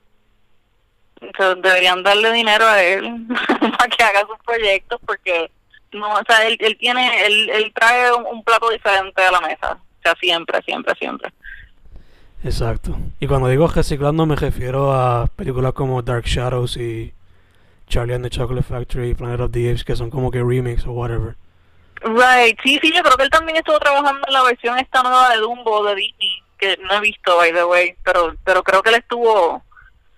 [1.61, 3.27] deberían darle dinero a él
[3.77, 5.51] para que haga sus proyectos porque
[5.91, 9.77] no, o sea, él, él tiene, él, él trae un, plato diferente a la mesa.
[10.05, 11.33] Sea, siempre, siempre, siempre.
[12.43, 12.95] Exacto.
[13.19, 17.11] Y cuando digo reciclando me refiero a películas como Dark Shadows y
[17.87, 20.91] Charlie and the Chocolate Factory, Planet of the Apes, que son como que remakes o
[20.91, 21.35] whatever.
[22.03, 25.29] Right, sí, sí, yo creo que él también estuvo trabajando en la versión esta nueva
[25.29, 28.89] de Dumbo de Disney, que no he visto, by the way, pero, pero creo que
[28.91, 29.63] él estuvo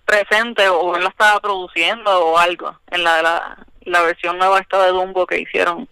[0.04, 4.84] presente o él la estaba produciendo o algo en la, la, la versión nueva esta
[4.84, 5.88] de Dumbo que hicieron.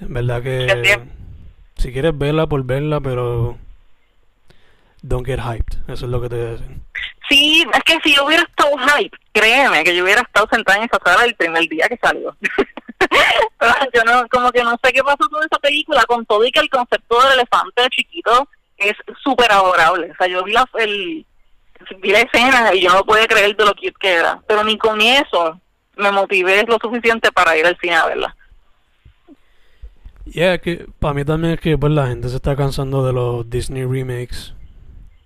[0.00, 1.19] En verdad Que.
[1.80, 3.56] Si quieres verla por verla, pero
[5.02, 5.78] don't get hyped.
[5.88, 6.76] Eso es lo que te decir.
[7.28, 10.84] Sí, es que si yo hubiera estado hype, créeme que yo hubiera estado sentada en
[10.84, 12.36] esa sala el primer día que salió.
[13.94, 16.60] Yo no, como que no sé qué pasó con esa película, con todo y que
[16.60, 20.10] el concepto del elefante chiquito es súper adorable.
[20.10, 21.26] O sea, yo vi la, el,
[21.98, 24.40] vi la escena y yo no podía creer de lo cute que era.
[24.46, 25.58] Pero ni con eso
[25.96, 28.36] me motivé lo suficiente para ir al cine a verla.
[30.30, 33.48] Yeah, que para mí también es que pues la gente se está cansando de los
[33.50, 34.54] Disney remakes.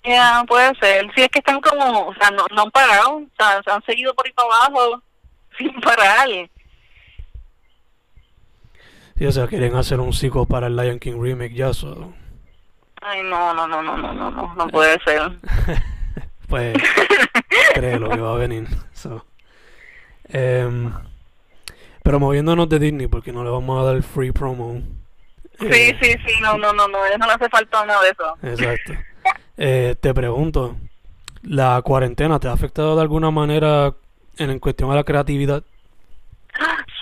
[0.03, 1.11] Ya, puede ser.
[1.14, 3.83] Si es que están como, o sea, no, no han parado, o sea, se han
[3.85, 5.03] seguido por ahí para abajo
[5.59, 6.29] sin parar.
[9.17, 12.12] Sí, o sea, quieren hacer un sequel para el Lion King remake ya, so,
[13.07, 15.38] Ay, no, no, no, no, no, no, no, no puede ser.
[16.49, 16.75] pues
[17.75, 18.67] créelo que va a venir.
[18.95, 19.27] So,
[20.29, 20.90] em,
[22.05, 24.81] pero moviéndonos de Disney, porque no le vamos a dar free promo.
[25.59, 28.03] Sí, eh, sí, sí, no, no, no, no, a ellos no le hace falta nada
[28.03, 28.37] de eso.
[28.43, 28.93] Exacto.
[29.57, 30.77] Eh, te pregunto,
[31.43, 33.95] ¿la cuarentena te ha afectado de alguna manera
[34.37, 35.62] en, en cuestión a la creatividad?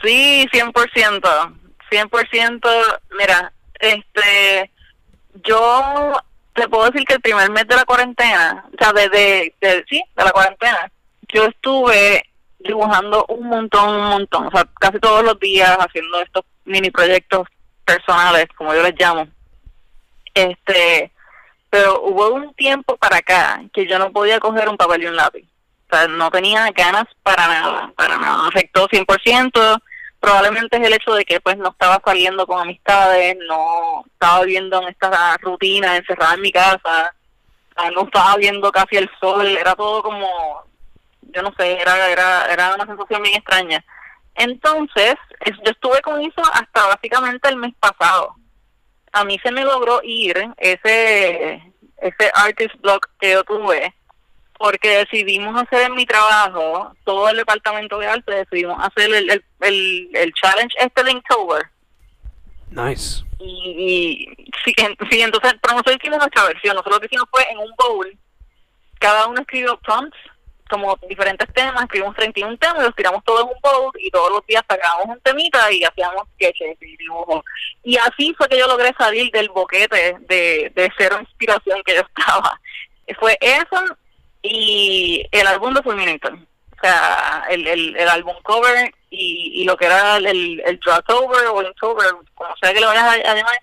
[0.02, 1.54] Sí, 100%,
[1.90, 2.60] 100%,
[3.18, 4.70] mira, este,
[5.44, 6.12] yo
[6.54, 9.84] te puedo decir que el primer mes de la cuarentena, o sea, de, de, de-
[9.88, 10.90] sí, de la cuarentena,
[11.32, 12.24] yo estuve
[12.62, 17.46] dibujando un montón, un montón, o sea, casi todos los días haciendo estos mini proyectos
[17.84, 19.26] personales, como yo les llamo.
[20.34, 21.12] Este,
[21.70, 25.16] pero hubo un tiempo para acá que yo no podía coger un papel y un
[25.16, 25.44] lápiz.
[25.90, 28.48] O sea, no tenía ganas para nada, para nada.
[28.48, 29.82] Afectó 100%.
[30.20, 34.80] Probablemente es el hecho de que pues no estaba saliendo con amistades, no estaba viviendo
[34.80, 37.12] en esta rutina encerrada en mi casa,
[37.94, 40.28] no estaba viendo casi el sol, era todo como,
[41.34, 43.84] yo no sé, era, era, era una sensación bien extraña.
[44.34, 48.34] Entonces, es- yo estuve con eso hasta básicamente el mes pasado.
[49.12, 51.62] A mí se me logró ir ese,
[51.98, 53.94] ese artist block que yo tuve
[54.58, 59.44] porque decidimos hacer en mi trabajo, todo el departamento de arte, decidimos hacer el, el,
[59.60, 61.62] el, el challenge este de Inktober.
[62.70, 63.24] Nice.
[63.40, 66.74] Y, y sí, en- sí, entonces, pero nosotros hicimos nuestra versión.
[66.76, 68.16] Nosotros lo que hicimos fue en un bowl,
[69.00, 70.16] cada uno escribió prompts,
[70.72, 74.46] como diferentes temas, escribimos 31 temas, los tiramos todos en un bowl y todos los
[74.46, 77.44] días sacábamos un temita y hacíamos sketches y dibujos.
[77.84, 82.00] Y así fue que yo logré salir del boquete de, de cero inspiración que yo
[82.16, 82.58] estaba.
[83.20, 83.84] Fue eso
[84.40, 86.32] y el álbum de Fulminator.
[86.32, 90.80] O sea, el, el, el álbum cover y, y lo que era el, el, el
[90.80, 93.60] Drawtober o el Inktober, como sea que lo vayas a llamar,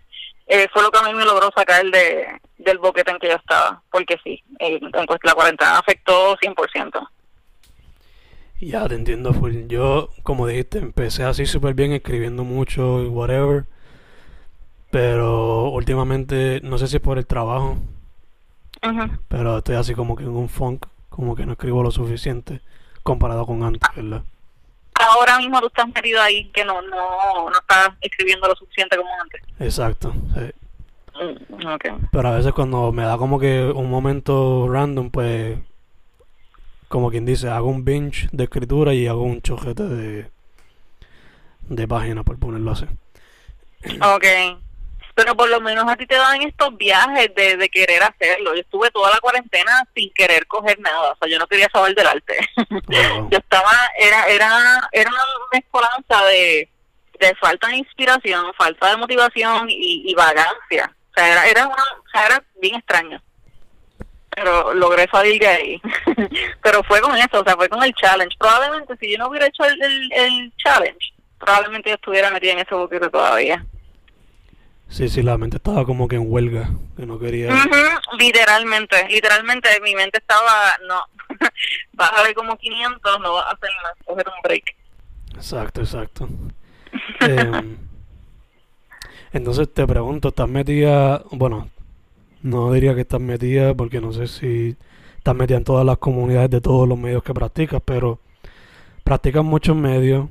[0.49, 3.35] eh, fue lo que a mí me logró sacar de, del boquete en que yo
[3.35, 3.81] estaba.
[3.91, 4.79] Porque sí, eh,
[5.23, 7.07] la cuarentena afectó 100%.
[8.61, 9.67] Ya te entiendo full.
[9.67, 13.65] Yo, como dijiste, empecé así súper bien escribiendo mucho y whatever.
[14.89, 17.77] Pero últimamente, no sé si es por el trabajo,
[19.27, 22.61] pero estoy así como que en un funk, como que no escribo lo suficiente
[23.03, 24.23] comparado con antes, ¿verdad?
[25.09, 29.09] Ahora mismo tú estás metido ahí que no, no, no estás escribiendo lo suficiente como
[29.21, 29.41] antes.
[29.59, 30.13] Exacto.
[30.35, 30.51] sí.
[31.21, 32.07] Mm.
[32.11, 35.57] Pero a veces cuando me da como que un momento random, pues,
[36.87, 40.31] como quien dice, hago un binge de escritura y hago un chojete de,
[41.67, 42.85] de página, por ponerlo así.
[44.01, 44.25] Ok.
[45.19, 48.55] Pero por lo menos a ti te dan estos viajes de, de querer hacerlo.
[48.55, 51.11] Yo estuve toda la cuarentena sin querer coger nada.
[51.11, 52.37] O sea, yo no quería saber del arte.
[52.69, 53.29] Wow.
[53.29, 56.69] yo estaba, era, era, era una mezcolanza de,
[57.19, 60.95] de falta de inspiración, falta de motivación y, y vagancia.
[61.09, 63.21] O sea, era, era, una, o sea, era bien extraño.
[64.29, 65.81] Pero logré salir de ahí.
[66.63, 68.37] Pero fue con eso, o sea, fue con el challenge.
[68.39, 72.59] Probablemente si yo no hubiera hecho el, el, el challenge, probablemente yo estuviera metida en
[72.59, 73.65] ese boquete todavía.
[74.89, 77.49] Sí, sí, la mente estaba como que en huelga, que no quería...
[78.17, 81.01] Literalmente, literalmente mi mente estaba, no,
[81.93, 84.75] vas a ver como 500, no vas a hacer nada, coger un break.
[85.35, 86.27] Exacto, exacto.
[87.21, 87.77] Em,
[89.31, 91.69] entonces te pregunto, ¿estás metida, bueno,
[92.41, 94.75] no diría que estás metida porque no sé si
[95.17, 98.19] estás metida en todas las comunidades de todos los medios que practicas, pero
[99.03, 100.29] practicas muchos medios,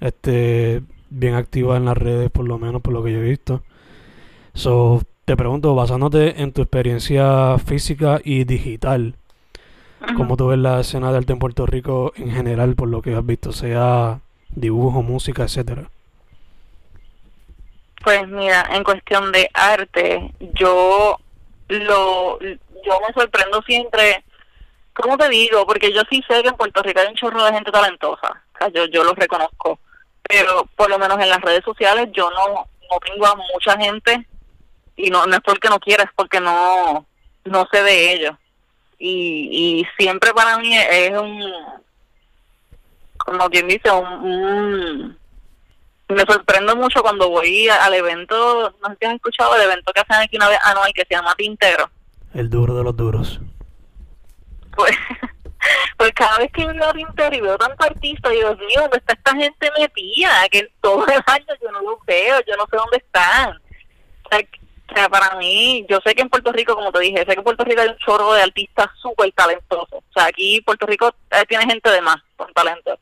[0.00, 3.62] este, bien activa en las redes por lo menos por lo que yo he visto.
[4.58, 9.14] So, te pregunto, basándote en tu experiencia física y digital,
[10.16, 13.14] ¿cómo tú ves la escena de arte en Puerto Rico en general, por lo que
[13.14, 15.88] has visto, sea dibujo, música, etcétera?
[18.02, 21.20] Pues mira, en cuestión de arte, yo
[21.68, 24.24] lo yo me sorprendo siempre,
[24.92, 25.64] ¿cómo te digo?
[25.68, 28.58] Porque yo sí sé que en Puerto Rico hay un chorro de gente talentosa, o
[28.58, 29.78] sea, yo, yo lo reconozco,
[30.28, 34.26] pero por lo menos en las redes sociales yo no, no tengo a mucha gente
[34.98, 37.06] y no, no es porque no quiera, es porque no,
[37.44, 38.36] no sé de ellos.
[38.98, 39.48] Y,
[39.80, 41.40] y siempre para mí es un,
[43.16, 45.16] como quien dice, un,
[46.08, 50.00] me sorprendo mucho cuando voy al evento, no sé si has escuchado el evento que
[50.00, 51.88] hacen aquí una vez anual que se llama Tintero.
[52.34, 53.40] El duro de los duros.
[54.74, 54.96] Pues,
[55.96, 59.12] pues cada vez que veo a Tintero y veo tanto artista, Dios mío, ¿dónde está
[59.12, 60.48] esta gente metida?
[60.50, 63.50] Que todo el año yo no los veo, yo no sé dónde están.
[64.24, 64.40] O sea,
[64.90, 67.32] o sea, para mí, yo sé que en Puerto Rico, como te dije, sé que
[67.34, 69.92] en Puerto Rico hay un chorro de artistas súper talentosos.
[69.92, 72.98] O sea, aquí Puerto Rico eh, tiene gente de más con talento.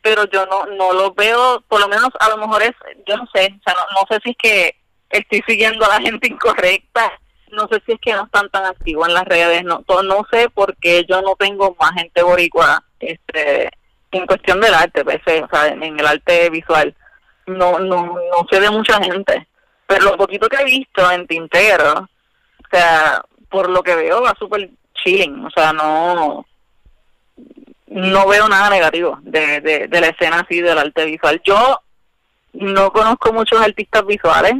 [0.00, 2.72] Pero yo no no lo veo, por lo menos a lo mejor es,
[3.06, 4.76] yo no sé, o sea, no, no sé si es que
[5.10, 7.12] estoy siguiendo a la gente incorrecta,
[7.50, 10.48] no sé si es que no están tan activos en las redes, no no sé
[10.50, 13.68] por qué yo no tengo más gente boricua este
[14.12, 16.94] en cuestión del arte, pues, eh, o sea, en el arte visual.
[17.46, 19.46] No, no, no sé de mucha gente
[19.86, 24.34] pero lo poquito que he visto en Tintero, o sea, por lo que veo va
[24.38, 26.44] súper chilling, o sea, no
[27.86, 31.40] no veo nada negativo de, de, la escena así del arte visual.
[31.44, 31.80] Yo
[32.52, 34.54] no conozco muchos artistas visuales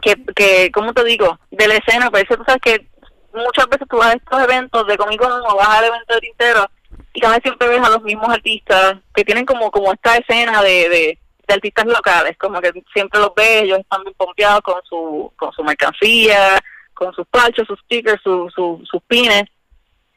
[0.00, 1.38] que, que ¿cómo te digo?
[1.50, 2.86] De la escena, pero eso tú sabes que
[3.34, 6.70] muchas veces tú vas a estos eventos de Comic Con vas al evento de Tintero
[7.14, 10.62] y cada vez siempre ves a los mismos artistas que tienen como como esta escena
[10.62, 11.18] de, de
[11.52, 15.52] de artistas locales, como que siempre los ves, ellos están bien pompeados con su, con
[15.52, 16.58] su mercancía,
[16.94, 19.44] con sus parchos, sus stickers, su, su, sus pines,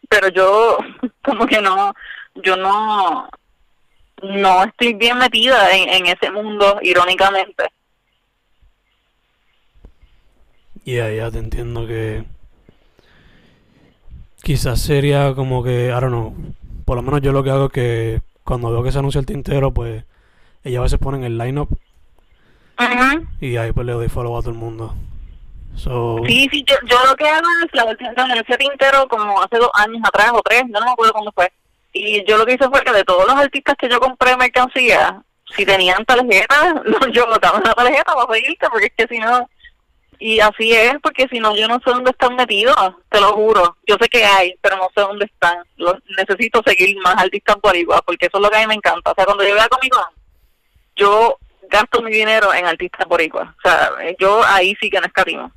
[0.09, 0.77] pero yo
[1.23, 1.93] como que no,
[2.35, 3.29] yo no,
[4.21, 7.65] no estoy bien metida en, en ese mundo, irónicamente.
[10.85, 12.23] Ya, ya te entiendo que
[14.43, 16.35] quizás sería como que, I don't know,
[16.85, 19.25] por lo menos yo lo que hago es que cuando veo que se anuncia el
[19.25, 20.05] tintero, pues
[20.65, 21.69] ella a veces ponen el line-up
[23.39, 24.93] y ahí pues le doy follow a todo el mundo.
[25.75, 29.41] So, sí, sí, yo, yo lo que hago es la versión de ese tintero como
[29.41, 31.51] hace dos años atrás o tres, no me acuerdo cuándo fue.
[31.93, 35.21] Y yo lo que hice fue que de todos los artistas que yo compré mercancía,
[35.55, 39.49] si tenían tarjeta, no, yo botaba una tarjeta para pedirte, porque es que si no,
[40.19, 42.75] y así es, porque si no, yo no sé dónde están metidos,
[43.09, 43.75] te lo juro.
[43.85, 45.57] Yo sé que hay, pero no sé dónde están.
[46.17, 49.11] necesito seguir más artistas por igual, porque eso es lo que a mí me encanta.
[49.11, 49.93] O sea, cuando yo voy a Comic
[50.95, 51.37] yo
[51.69, 55.51] gasto mi dinero en artistas igual O sea, yo ahí sí que no escatimo.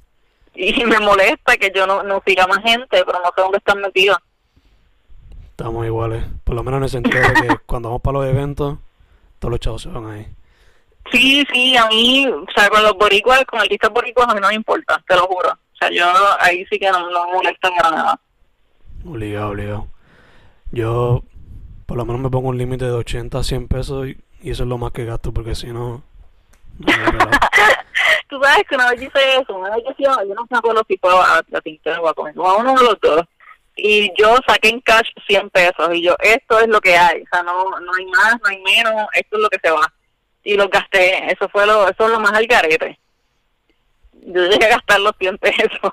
[0.55, 3.81] Y me molesta que yo no, no siga más gente, pero no sé dónde están
[3.81, 4.19] metidos.
[5.51, 6.25] Estamos iguales.
[6.45, 8.79] Por lo menos en el sentido de que cuando vamos para los eventos,
[9.39, 10.27] todos los chavos se van ahí.
[11.11, 14.49] Sí, sí, a mí, o sea, con los boricuas, con artistas boricuas, a mí no
[14.49, 15.51] me importa, te lo juro.
[15.51, 16.05] O sea, yo
[16.41, 18.21] ahí sí que no, no me molesta para nada.
[19.07, 19.89] Obligado, obligado.
[20.71, 21.23] Yo,
[21.87, 24.63] por lo menos me pongo un límite de 80 a 100 pesos y y eso
[24.63, 26.03] es lo más que gasto porque si no...
[28.29, 30.99] Tú sabes que una vez hice eso, una vez yo, yo no me acuerdo si
[30.99, 33.23] fue a la o a comer, a uno de los dos.
[33.75, 37.27] Y yo saqué en cash 100 pesos y yo, esto es lo que hay, o
[37.33, 39.93] sea, no, no hay más, no hay menos, esto es lo que se va.
[40.45, 42.99] Y lo gasté, eso fue lo, eso es lo más al garete.
[44.13, 45.93] Yo llegué a gastar los 100 pesos.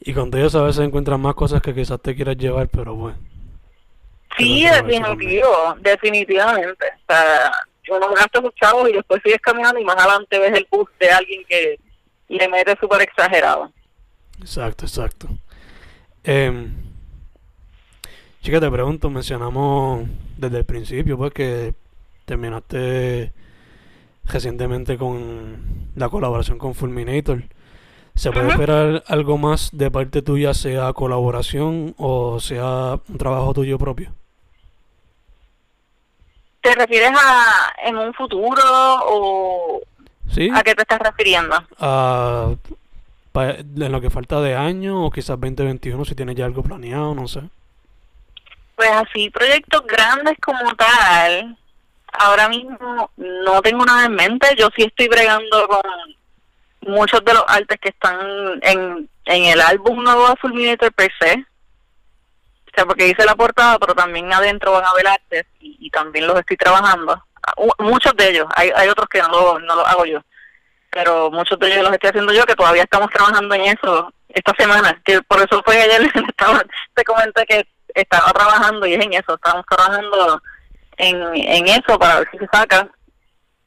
[0.00, 3.18] Y con ellos a veces encuentran más cosas que quizás te quieras llevar, pero bueno.
[4.36, 6.86] Sí, definitivo, definitivamente.
[6.86, 7.52] O sea,
[7.90, 11.10] uno gasta sus chavos y después sigues caminando y más adelante ves el bus de
[11.10, 11.78] alguien que
[12.28, 13.72] le mete súper exagerado.
[14.40, 15.28] Exacto, exacto.
[16.24, 16.68] Eh,
[18.40, 20.06] chica, te pregunto, mencionamos
[20.36, 21.74] desde el principio, pues que
[22.24, 23.32] terminaste
[24.24, 27.42] recientemente con la colaboración con Fulminator.
[28.14, 33.78] ¿Se puede esperar algo más de parte tuya, sea colaboración o sea un trabajo tuyo
[33.78, 34.12] propio?
[36.62, 39.80] ¿Te refieres a en un futuro o
[40.54, 41.56] a qué te estás refiriendo?
[41.80, 42.54] A,
[43.34, 47.26] en lo que falta de año o quizás 2021 si tienes ya algo planeado, no
[47.26, 47.40] sé.
[48.76, 51.56] Pues así, proyectos grandes como tal,
[52.12, 54.54] ahora mismo no tengo nada en mente.
[54.56, 58.20] Yo sí estoy bregando con muchos de los artes que están
[58.62, 61.44] en, en el álbum nuevo de Fulminator per se
[62.72, 66.26] o sea, porque hice la portada, pero también adentro van a ver artes y, también
[66.26, 67.22] los estoy trabajando.
[67.78, 70.20] muchos de ellos, hay, hay otros que no lo, no lo hago yo.
[70.90, 74.54] pero muchos de ellos los estoy haciendo yo, que todavía estamos trabajando en eso esta
[74.56, 76.62] semana, que por eso fue ayer, estaba,
[76.94, 80.40] te comenté que estaba trabajando y es en eso, estamos trabajando
[80.96, 82.88] en, en eso para ver si se saca.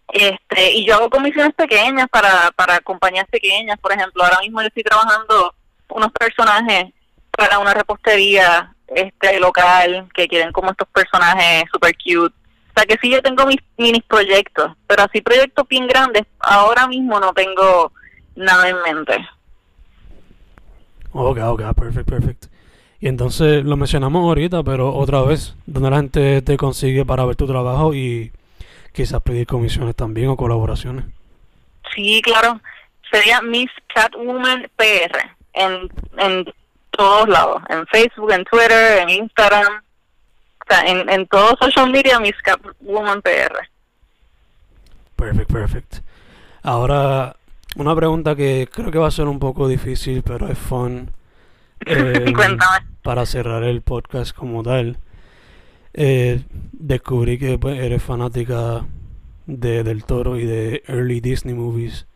[0.07, 4.67] Este, y yo hago comisiones pequeñas para, para compañías pequeñas, por ejemplo, ahora mismo yo
[4.67, 5.53] estoy trabajando
[5.89, 6.85] unos personajes
[7.31, 12.33] para una repostería este local que quieren como estos personajes super cute.
[12.35, 16.87] O sea que sí yo tengo mis mini proyectos, pero así proyectos bien grandes, ahora
[16.87, 17.91] mismo no tengo
[18.35, 19.27] nada en mente.
[21.13, 22.45] Ok, ok, perfect, perfect.
[22.99, 27.35] Y entonces lo mencionamos ahorita, pero otra vez, donde la gente te consigue para ver
[27.35, 28.31] tu trabajo y
[28.91, 31.05] quizás pedir comisiones también o colaboraciones.
[31.93, 32.59] Sí, claro.
[33.11, 36.45] Sería Miss Catwoman PR en, en
[36.95, 39.81] todos lados, en Facebook, en Twitter, en Instagram,
[40.67, 43.69] o sea, en, en todo social media, Miss Catwoman PR.
[45.15, 45.95] Perfect, perfect.
[46.63, 47.35] Ahora,
[47.75, 51.11] una pregunta que creo que va a ser un poco difícil, pero es fun.
[51.87, 52.87] Eh, Cuéntame.
[53.03, 54.97] Para cerrar el podcast como tal.
[55.93, 56.41] Eh,
[56.71, 58.85] descubrí que pues, eres fanática
[59.45, 62.07] de Del Toro y de early Disney movies.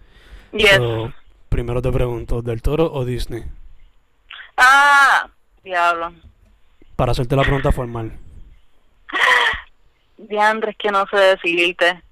[0.54, 0.78] Yes.
[0.78, 1.14] So,
[1.50, 3.44] primero te pregunto, ¿Del Toro o Disney?
[4.60, 5.30] Ah,
[5.64, 6.14] diablo.
[6.96, 8.12] Para hacerte la pregunta formal.
[10.18, 12.04] Diandre, es que no sé decidirte.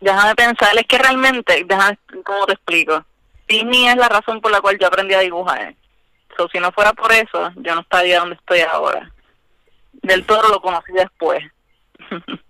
[0.00, 3.04] Déjame pensar, es que realmente, déjame, ¿cómo te explico?
[3.46, 5.74] Disney es la razón por la cual yo aprendí a dibujar.
[6.36, 9.12] So, si no fuera por eso, yo no estaría donde estoy ahora.
[9.92, 11.42] Del Toro lo conocí después.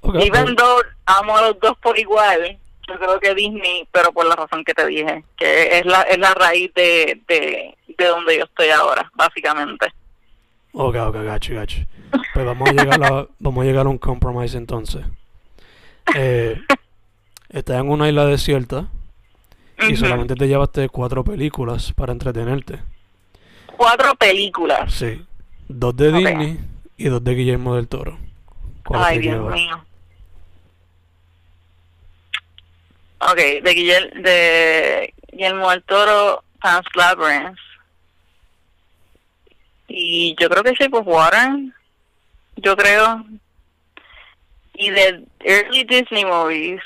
[0.00, 2.56] Okay, Even though amo a los dos por igual,
[2.88, 6.18] yo creo que Disney, pero por la razón que te dije, que es la, es
[6.18, 9.86] la raíz de, de, de donde yo estoy ahora, básicamente.
[10.72, 11.82] ok, ok, gacho, gacho.
[12.32, 15.04] Pues vamos a llegar a, vamos a llegar a un compromise entonces.
[16.14, 16.58] Eh,
[17.50, 18.88] estás en una isla desierta
[19.88, 22.78] y solamente te llevaste cuatro películas para entretenerte.
[23.76, 24.92] Cuatro películas.
[24.94, 25.24] Sí.
[25.68, 26.12] Dos de.
[26.12, 26.58] Disney
[26.96, 28.18] y dos de Guillermo del Toro.
[28.84, 29.54] ¿Cuál Ay, Dios llevas?
[29.54, 29.84] mío.
[33.20, 37.58] Ok, de Guillermo, de Guillermo del Toro, Pan's Labyrinth.
[39.88, 41.50] Y yo creo que Shape of Water.
[42.56, 43.24] Yo creo.
[44.74, 46.82] Y de Early Disney Movies.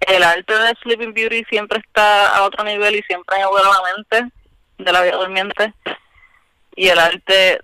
[0.00, 3.94] El arte de Sleeping Beauty siempre está a otro nivel y siempre me vuela la
[3.94, 4.34] mente
[4.78, 5.74] de la vida durmiente.
[6.74, 7.60] Y el arte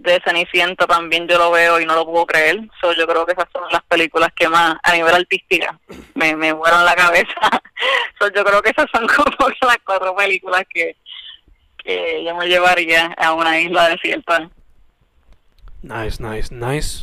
[0.00, 2.58] de Cenicienta también yo lo veo y no lo puedo creer.
[2.80, 5.78] So, yo creo que esas son las películas que más, a nivel artística,
[6.14, 7.34] me, me vuelan la cabeza.
[8.18, 10.96] so, yo creo que esas son como las cuatro películas que,
[11.78, 14.48] que yo me llevaría a una isla desierta.
[15.82, 17.02] Nice, nice, nice.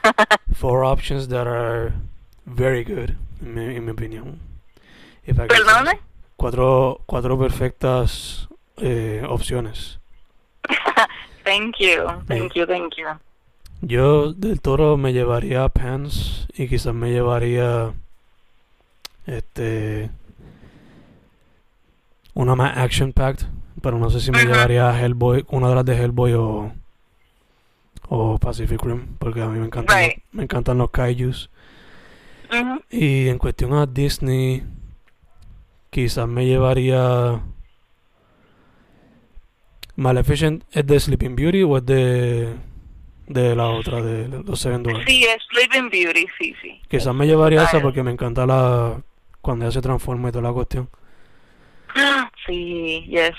[0.54, 1.94] Four options that are
[2.44, 4.40] very good, en mi, en mi opinión.
[5.24, 6.00] ¿Perdone?
[6.36, 9.98] Cuatro, cuatro perfectas eh, opciones.
[11.46, 13.06] Thank you, thank you, thank you.
[13.80, 17.94] Yo del toro me llevaría Pants y quizás me llevaría
[19.26, 20.10] este
[22.34, 23.46] una más action packed,
[23.80, 24.48] pero no sé si me Ujú.
[24.48, 26.72] llevaría a Hellboy, una de las de Hellboy o
[28.08, 30.16] o Pacific Rim, porque a mí me encantan Right.
[30.16, 31.50] los, me encantan los kaijus.
[32.88, 34.62] Y en cuestión a Disney,
[35.90, 37.40] quizás me llevaría
[39.96, 42.54] Maleficent es de Sleeping Beauty o es de
[43.26, 45.04] de la otra de los Seven Dwarfs.
[45.06, 46.80] Sí, es Sleeping Beauty, sí, sí.
[46.88, 49.02] Quizás me llevaría esa porque me encanta la
[49.40, 50.88] cuando ella se transforma y toda la cuestión.
[52.46, 53.34] Sí, yes.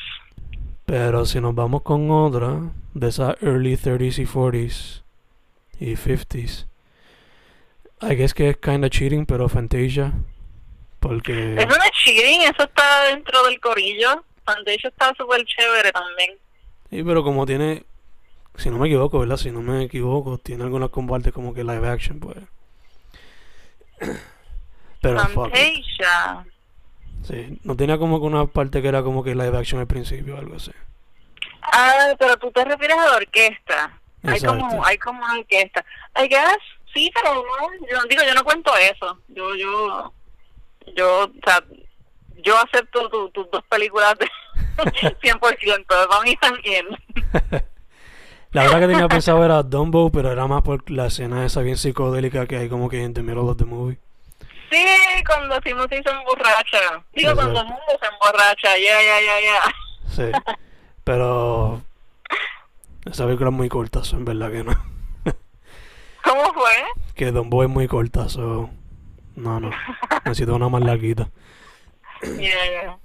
[0.85, 2.59] Pero si nos vamos con otra
[2.93, 5.03] de esas early 30s y 40s
[5.79, 6.67] y 50s,
[8.01, 10.11] I guess que es kinda cheating, pero Fantasia,
[10.99, 14.25] porque Eso no es cheating, eso está dentro del corillo.
[14.43, 16.31] Fantasia está súper chévere también.
[16.89, 17.83] Sí, pero como tiene,
[18.55, 19.38] si no me equivoco, ¿verdad?
[19.38, 22.38] Si no me equivoco, tiene algunas compartes como que live action, pues.
[25.01, 25.83] Pero fuck it.
[25.95, 26.45] Fantasia.
[27.23, 30.35] Sí, no tenía como que una parte que era como que live action al principio
[30.35, 30.71] o algo así.
[31.61, 33.99] Ah, pero tú te refieres a la orquesta.
[34.23, 35.85] Hay como, hay como una orquesta.
[36.15, 36.57] I guess,
[36.93, 39.19] sí, pero no, yo digo, yo no cuento eso.
[39.27, 40.13] Yo, yo,
[40.95, 41.63] yo, o sea,
[42.38, 44.29] yo acepto tu- tus dos películas de
[44.77, 46.85] 100%, para mí también.
[48.51, 51.77] La verdad que tenía pensado era Dumbo, pero era más por la escena esa bien
[51.77, 53.99] psicodélica que hay como que en the middle of the movie.
[54.71, 54.85] Sí,
[55.25, 57.03] cuando Timothy se emborracha.
[57.13, 59.75] Digo, cuando el mundo se emborracha, ya, ya, ya, ya.
[60.09, 60.55] Sí.
[61.03, 61.81] Pero
[63.05, 64.73] esa película es muy corta, en verdad que no.
[66.23, 66.71] ¿Cómo fue?
[67.15, 68.69] Que Dumbo es muy corta, so
[69.35, 69.69] No, no.
[70.25, 71.29] Necesito una más larguita.
[72.23, 72.97] Yeah, yeah.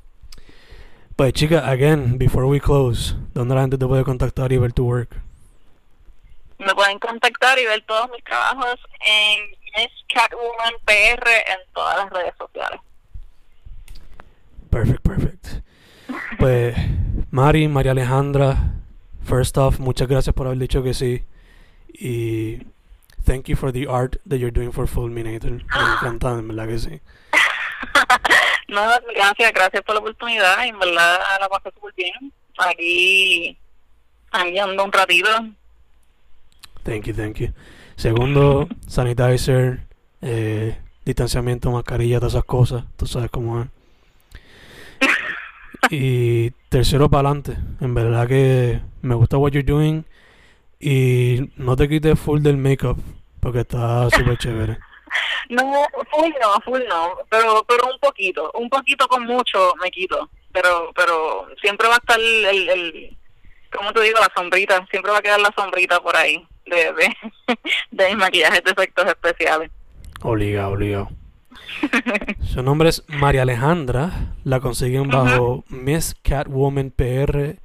[1.23, 4.85] Pues chica, again, before we close, ¿dónde la gente te puede contactar y ver tu
[4.85, 5.23] work?
[6.59, 12.11] Me pueden contactar y ver todos mis trabajos en Miss Catwoman PR en todas las
[12.11, 12.81] redes sociales.
[14.69, 15.47] Perfect, perfect.
[16.41, 16.75] Pues,
[17.31, 18.57] Mari, María Alejandra,
[19.23, 21.25] first off, muchas gracias por haber dicho que sí.
[21.87, 22.67] Y
[23.25, 25.53] thank you for the art that you're doing for Fulminator.
[25.53, 27.01] Me encanta, en verdad que sí.
[28.73, 30.65] No, gracias, gracias por la oportunidad.
[30.65, 32.33] En verdad la pasé súper bien.
[32.57, 33.59] Aquí,
[34.31, 35.29] aquí ando un ratito.
[36.83, 37.49] Thank you, thank you.
[37.97, 39.81] Segundo, sanitizer,
[40.23, 42.85] eh, distanciamiento, mascarilla, todas esas cosas.
[42.97, 43.69] Tú sabes cómo es.
[45.91, 47.59] Y tercero, para adelante.
[47.81, 50.07] En verdad que me gusta what you're doing.
[50.81, 52.97] Y no te quites full del makeup,
[53.41, 54.79] porque está súper chévere.
[55.49, 60.31] No, full no, full no, pero pero un poquito, un poquito con mucho me quito,
[60.53, 63.19] pero pero siempre va a estar el, el, el
[63.73, 64.19] ¿cómo te digo?
[64.21, 67.17] La sombrita, siempre va a quedar la sombrita por ahí de, de,
[67.91, 69.71] de mis maquillajes de efectos especiales.
[70.23, 71.09] Obligado, obligado.
[72.45, 74.35] Su nombre es María Alejandra.
[74.45, 77.57] La consiguen bajo Miss Catwoman PR,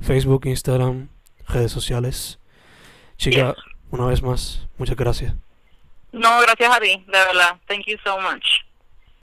[0.00, 1.08] Facebook, Instagram,
[1.48, 2.38] redes sociales.
[3.16, 3.54] Chica,
[3.90, 5.34] una vez más, muchas gracias.
[6.16, 7.56] No, gracias a ti, de verdad.
[7.66, 8.65] Thank you so much.